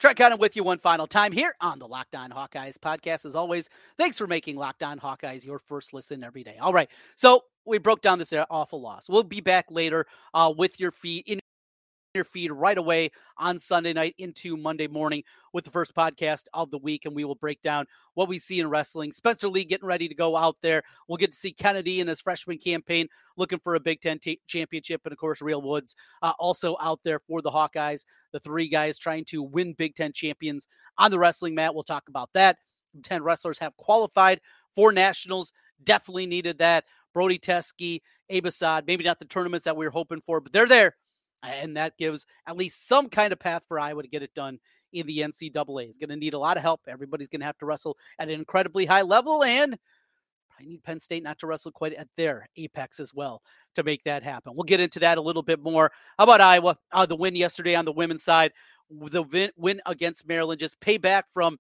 Trent 0.02 0.18
Condon 0.18 0.40
with 0.40 0.56
you 0.56 0.64
one 0.64 0.80
final 0.80 1.06
time 1.06 1.32
here 1.32 1.54
on 1.62 1.78
the 1.78 1.88
Locked 1.88 2.16
On 2.16 2.32
Hawkeyes 2.32 2.80
podcast. 2.80 3.24
As 3.24 3.36
always, 3.36 3.70
thanks 4.00 4.18
for 4.18 4.26
making 4.26 4.56
Locked 4.56 4.82
On 4.82 5.00
Hawkeyes 5.00 5.46
your 5.46 5.60
first 5.60 5.94
listen 5.94 6.24
every 6.24 6.44
day. 6.44 6.58
All 6.60 6.74
right, 6.74 6.90
so 7.16 7.44
we 7.66 7.78
broke 7.78 8.02
down 8.02 8.18
this 8.18 8.34
awful 8.50 8.82
loss. 8.82 9.08
We'll 9.08 9.22
be 9.22 9.42
back 9.42 9.66
later 9.70 10.08
uh, 10.34 10.52
with 10.58 10.80
your 10.80 10.90
feed 10.90 11.28
in 11.28 11.40
your 12.14 12.26
feed 12.26 12.52
right 12.52 12.78
away 12.78 13.10
on 13.38 13.58
Sunday 13.58 13.94
night 13.94 14.16
into 14.18 14.58
Monday 14.58 14.88
morning 14.88 15.24
with 15.54 15.64
the 15.64 15.72
first 15.72 15.96
podcast 15.96 16.46
of 16.54 16.70
the 16.70 16.78
week. 16.78 17.06
And 17.06 17.16
we 17.16 17.24
will 17.24 17.36
break 17.36 17.62
down 17.62 17.86
what 18.16 18.28
we 18.28 18.38
see 18.38 18.60
in 18.60 18.70
wrestling. 18.70 19.12
Spencer 19.12 19.48
Lee 19.48 19.64
getting 19.64 19.88
ready 19.88 20.10
to 20.10 20.16
go 20.16 20.36
out 20.36 20.58
there. 20.62 20.84
We'll 21.08 21.18
get 21.18 21.32
to 21.32 21.38
see 21.38 21.54
Kennedy 21.54 22.02
in 22.02 22.08
his 22.08 22.20
freshman 22.20 22.58
campaign 22.58 23.08
looking 23.38 23.60
for 23.60 23.76
a 23.76 23.80
Big 23.80 24.02
Ten 24.02 24.20
t- 24.20 24.42
championship. 24.46 25.02
And 25.06 25.14
of 25.14 25.18
course, 25.18 25.42
Real 25.42 25.62
Woods 25.62 25.96
uh, 26.22 26.34
also 26.38 26.76
out 26.82 27.00
there 27.04 27.20
for 27.20 27.42
the 27.42 27.52
Hawkeyes, 27.52 28.06
the 28.34 28.40
three 28.40 28.68
guys 28.68 28.98
trying 28.98 29.24
to 29.26 29.42
win 29.42 29.74
Big 29.74 29.96
Ten 29.96 30.12
champions 30.12 30.68
on 30.98 31.12
the 31.12 31.20
wrestling 31.20 31.56
mat. 31.56 31.74
We'll 31.74 31.84
talk 31.84 32.10
about 32.10 32.30
that. 32.34 32.58
10 33.04 33.24
wrestlers 33.24 33.58
have 33.60 33.78
qualified 33.78 34.42
for 34.76 34.92
nationals. 34.92 35.54
Definitely 35.82 36.26
needed 36.26 36.58
that. 36.58 36.84
Brody 37.14 37.40
Teske, 37.40 38.02
Abe 38.30 38.46
Assad, 38.46 38.86
maybe 38.86 39.06
not 39.06 39.18
the 39.18 39.26
tournaments 39.26 39.64
that 39.64 39.78
we 39.78 39.86
were 39.86 39.92
hoping 39.92 40.22
for, 40.22 40.42
but 40.42 40.52
they're 40.52 40.68
there 40.68 40.96
and 41.44 41.78
that 41.78 41.98
gives 41.98 42.26
at 42.48 42.58
least 42.58 42.88
some 42.88 43.10
kind 43.10 43.34
of 43.34 43.40
path 43.40 43.64
for 43.68 43.80
Iowa 43.80 44.02
to 44.02 44.08
get 44.08 44.24
it 44.24 44.34
done 44.34 44.60
in 44.94 45.08
the 45.08 45.20
NCAA. 45.20 45.88
Is 45.88 45.98
going 45.98 46.10
to 46.10 46.16
need 46.16 46.34
a 46.34 46.40
lot 46.40 46.58
of 46.58 46.64
help. 46.64 46.82
Everybody's 46.88 47.28
going 47.28 47.40
to 47.42 47.46
have 47.46 47.58
to 47.60 47.66
wrestle 47.66 47.98
at 48.20 48.30
an 48.30 48.34
incredibly 48.36 48.86
high 48.86 49.02
level, 49.02 49.44
and 49.44 49.78
I 50.60 50.64
need 50.64 50.84
Penn 50.84 51.00
State 51.00 51.24
not 51.24 51.40
to 51.40 51.48
wrestle 51.48 51.72
quite 51.72 51.94
at 51.94 52.08
their 52.16 52.48
apex 52.56 53.00
as 53.00 53.14
well 53.14 53.42
to 53.76 53.84
make 53.84 54.04
that 54.04 54.24
happen. 54.24 54.54
We'll 54.56 54.64
get 54.64 54.80
into 54.80 55.00
that 55.00 55.18
a 55.18 55.22
little 55.22 55.44
bit 55.44 55.62
more. 55.62 55.92
How 56.18 56.26
about 56.26 56.42
Iowa? 56.42 56.78
Uh, 56.92 57.06
the 57.06 57.16
win 57.16 57.36
yesterday 57.36 57.76
on 57.76 57.86
the 57.86 57.92
women's 57.92 58.24
side, 58.24 58.52
the 58.90 59.24
win, 59.24 59.52
win 59.58 59.82
against 59.86 60.28
Maryland, 60.28 60.60
just 60.60 60.80
payback 60.80 61.24
from 61.34 61.58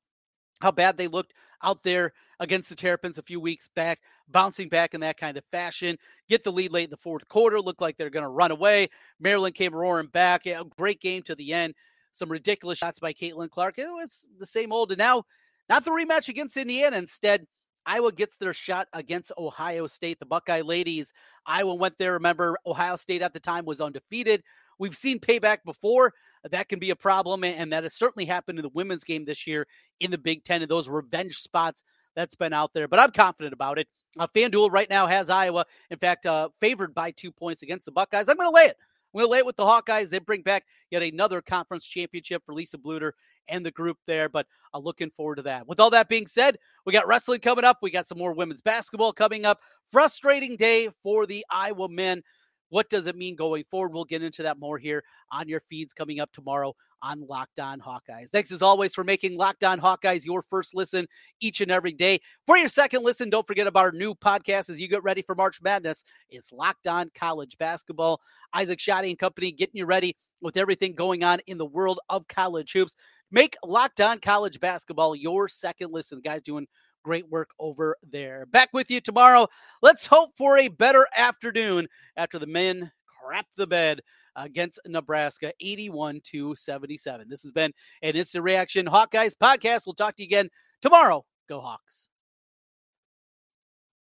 how 0.61 0.71
bad 0.71 0.97
they 0.97 1.07
looked 1.07 1.33
out 1.63 1.84
there 1.84 2.13
against 2.39 2.70
the 2.70 2.75
Terrapins 2.75 3.18
a 3.18 3.24
few 3.24 3.39
weeks 3.39 3.70
back, 3.75 4.01
bouncing 4.27 4.70
back 4.70 4.94
in 4.94 5.01
that 5.01 5.18
kind 5.18 5.38
of 5.38 5.44
fashion. 5.51 5.98
Get 6.27 6.44
the 6.44 6.51
lead 6.51 6.72
late 6.72 6.86
in 6.86 6.89
the 6.89 6.98
fourth 6.98 7.27
quarter. 7.27 7.62
Look 7.62 7.82
like 7.82 7.98
they're 7.98 8.10
going 8.10 8.24
to 8.24 8.30
run 8.30 8.51
away. 8.51 8.89
Maryland 9.20 9.56
came 9.56 9.74
roaring 9.74 10.08
back. 10.08 10.46
A 10.46 10.63
great 10.77 11.00
game 11.00 11.24
to 11.24 11.36
the 11.36 11.53
end. 11.53 11.75
Some 12.12 12.32
ridiculous 12.32 12.77
shots 12.77 13.00
by 13.00 13.13
Caitlin 13.13 13.50
Clark. 13.50 13.77
It 13.80 13.86
was 13.86 14.27
the 14.38 14.46
same 14.46 14.74
old. 14.74 14.91
And 14.91 15.00
now, 15.00 15.24
not 15.70 15.86
the 15.86 15.91
rematch 15.91 16.30
against 16.30 16.58
Indiana. 16.58 16.98
Instead, 16.98 17.46
Iowa 17.86 18.12
gets 18.12 18.38
their 18.38 18.53
shot 18.53 18.88
against 18.94 19.32
Ohio 19.38 19.88
State. 19.88 20.20
The 20.20 20.25
Buckeye 20.25 20.62
ladies, 20.62 21.13
Iowa 21.46 21.74
went 21.74 21.98
there. 21.98 22.13
Remember, 22.13 22.58
Ohio 22.65 22.96
State 22.96 23.22
at 23.22 23.34
the 23.34 23.39
time 23.39 23.65
was 23.65 23.82
undefeated. 23.82 24.44
We've 24.81 24.95
seen 24.95 25.19
payback 25.19 25.59
before. 25.63 26.11
That 26.50 26.67
can 26.67 26.79
be 26.79 26.89
a 26.89 26.95
problem, 26.95 27.43
and 27.43 27.71
that 27.71 27.83
has 27.83 27.93
certainly 27.93 28.25
happened 28.25 28.57
in 28.57 28.63
the 28.63 28.71
women's 28.73 29.03
game 29.03 29.23
this 29.23 29.45
year 29.45 29.67
in 30.00 30.09
the 30.09 30.17
Big 30.17 30.43
Ten 30.43 30.63
and 30.63 30.71
those 30.71 30.89
revenge 30.89 31.38
spots 31.38 31.83
that's 32.15 32.33
been 32.33 32.51
out 32.51 32.73
there. 32.73 32.88
But 32.88 33.00
I'm 33.00 33.11
confident 33.11 33.53
about 33.53 33.77
it. 33.77 33.88
Uh, 34.17 34.25
FanDuel 34.25 34.71
right 34.71 34.89
now 34.89 35.05
has 35.05 35.29
Iowa, 35.29 35.65
in 35.91 36.00
fact, 36.00 36.25
uh, 36.25 36.50
favored 36.59 36.95
by 36.95 37.11
two 37.11 37.31
points 37.31 37.61
against 37.61 37.85
the 37.85 37.91
Buckeyes. 37.91 38.27
I'm 38.27 38.37
going 38.37 38.50
to 38.50 38.55
lay 38.55 38.63
it. 38.63 38.77
I'm 39.13 39.20
going 39.20 39.27
to 39.27 39.31
lay 39.31 39.37
it 39.37 39.46
with 39.46 39.55
the 39.55 39.65
Hawkeyes. 39.65 40.09
They 40.09 40.17
bring 40.17 40.41
back 40.41 40.65
yet 40.89 41.03
another 41.03 41.44
conference 41.44 41.85
championship 41.85 42.41
for 42.44 42.55
Lisa 42.55 42.79
Bluder 42.79 43.11
and 43.50 43.63
the 43.63 43.72
group 43.72 43.98
there, 44.07 44.29
but 44.29 44.48
I'm 44.74 44.83
looking 44.83 45.11
forward 45.11 45.35
to 45.35 45.41
that. 45.44 45.67
With 45.67 45.79
all 45.79 45.91
that 45.91 46.09
being 46.09 46.25
said, 46.25 46.57
we 46.85 46.94
got 46.94 47.07
wrestling 47.07 47.41
coming 47.41 47.65
up. 47.65 47.77
We 47.81 47.91
got 47.91 48.07
some 48.07 48.17
more 48.17 48.33
women's 48.33 48.61
basketball 48.61 49.13
coming 49.13 49.46
up. 49.46 49.59
Frustrating 49.91 50.55
day 50.55 50.89
for 51.03 51.27
the 51.27 51.46
Iowa 51.51 51.87
men. 51.87 52.24
What 52.72 52.90
does 52.90 53.05
it 53.05 53.18
mean 53.18 53.36
going 53.36 53.66
forward? 53.70 53.94
We'll 53.94 54.05
get 54.05 54.24
into 54.24 54.44
that 54.44 54.57
more 54.57 54.77
here 54.77 55.03
on 55.29 55.50
your 55.50 55.62
feeds 55.70 55.94
coming 55.94 56.22
up 56.22 56.31
tomorrow 56.31 56.74
on 57.01 57.27
Locked 57.27 57.60
On 57.60 57.81
Hawkeyes. 57.81 58.29
Thanks 58.29 58.51
as 58.51 58.62
always 58.62 58.94
for 58.94 59.03
making 59.03 59.36
Locked 59.36 59.66
On 59.66 59.79
Hawkeyes 59.79 60.25
your 60.25 60.42
first 60.42 60.74
listen 60.74 61.05
each 61.42 61.60
and 61.60 61.70
every 61.70 61.92
day. 61.92 62.22
For 62.48 62.57
your 62.57 62.70
second 62.70 63.03
listen, 63.03 63.29
don't 63.29 63.46
forget 63.46 63.68
about 63.68 63.86
our 63.86 63.92
new 63.92 64.16
podcast 64.16 64.70
as 64.70 64.79
you 64.79 64.88
get 64.88 65.03
ready 65.03 65.22
for 65.22 65.36
March 65.36 65.62
Madness. 65.62 66.05
It's 66.29 66.53
Locked 66.53 66.88
On 66.88 67.12
College 67.14 67.57
Basketball. 67.57 68.22
Isaac 68.53 68.79
Trotter 68.79 69.07
and 69.07 69.20
company 69.20 69.51
getting 69.51 69.77
you 69.77 69.86
ready 69.86 70.16
with 70.40 70.55
everything 70.55 70.96
going 70.96 71.24
on 71.25 71.40
in 71.48 71.57
the 71.57 71.66
world 71.66 72.00
of 72.10 72.27
college 72.29 72.72
hoops. 72.72 72.96
Make 73.31 73.57
Locked 73.66 74.00
On 74.00 74.18
College 74.20 74.62
Basketball 74.62 75.14
your 75.16 75.50
second 75.50 75.92
listen. 75.92 76.20
The 76.20 76.29
guys 76.29 76.42
doing 76.42 76.68
Great 77.03 77.29
work 77.29 77.50
over 77.59 77.98
there. 78.09 78.46
Back 78.46 78.70
with 78.74 78.92
you 78.92 79.01
tomorrow. 79.01 79.48
Let's 79.81 80.05
hope 80.05 80.31
for 80.37 80.57
a 80.57 80.68
better 80.68 81.07
afternoon 81.16 81.87
after 82.16 82.37
the 82.37 82.48
men 82.48 82.92
crap 83.05 83.48
the 83.57 83.68
bed 83.68 84.01
against 84.35 84.79
Nebraska 84.85 85.51
81 85.59 86.22
to 86.25 86.55
77. 86.55 87.27
This 87.29 87.42
has 87.44 87.51
been 87.51 87.72
an 88.01 88.16
instant 88.16 88.44
reaction 88.44 88.85
Hawkeyes 88.85 89.35
podcast. 89.35 89.83
We'll 89.85 89.96
talk 89.96 90.16
to 90.18 90.24
you 90.24 90.27
again 90.27 90.50
tomorrow. 90.81 91.25
Go 91.50 91.59
Hawks. 91.59 92.07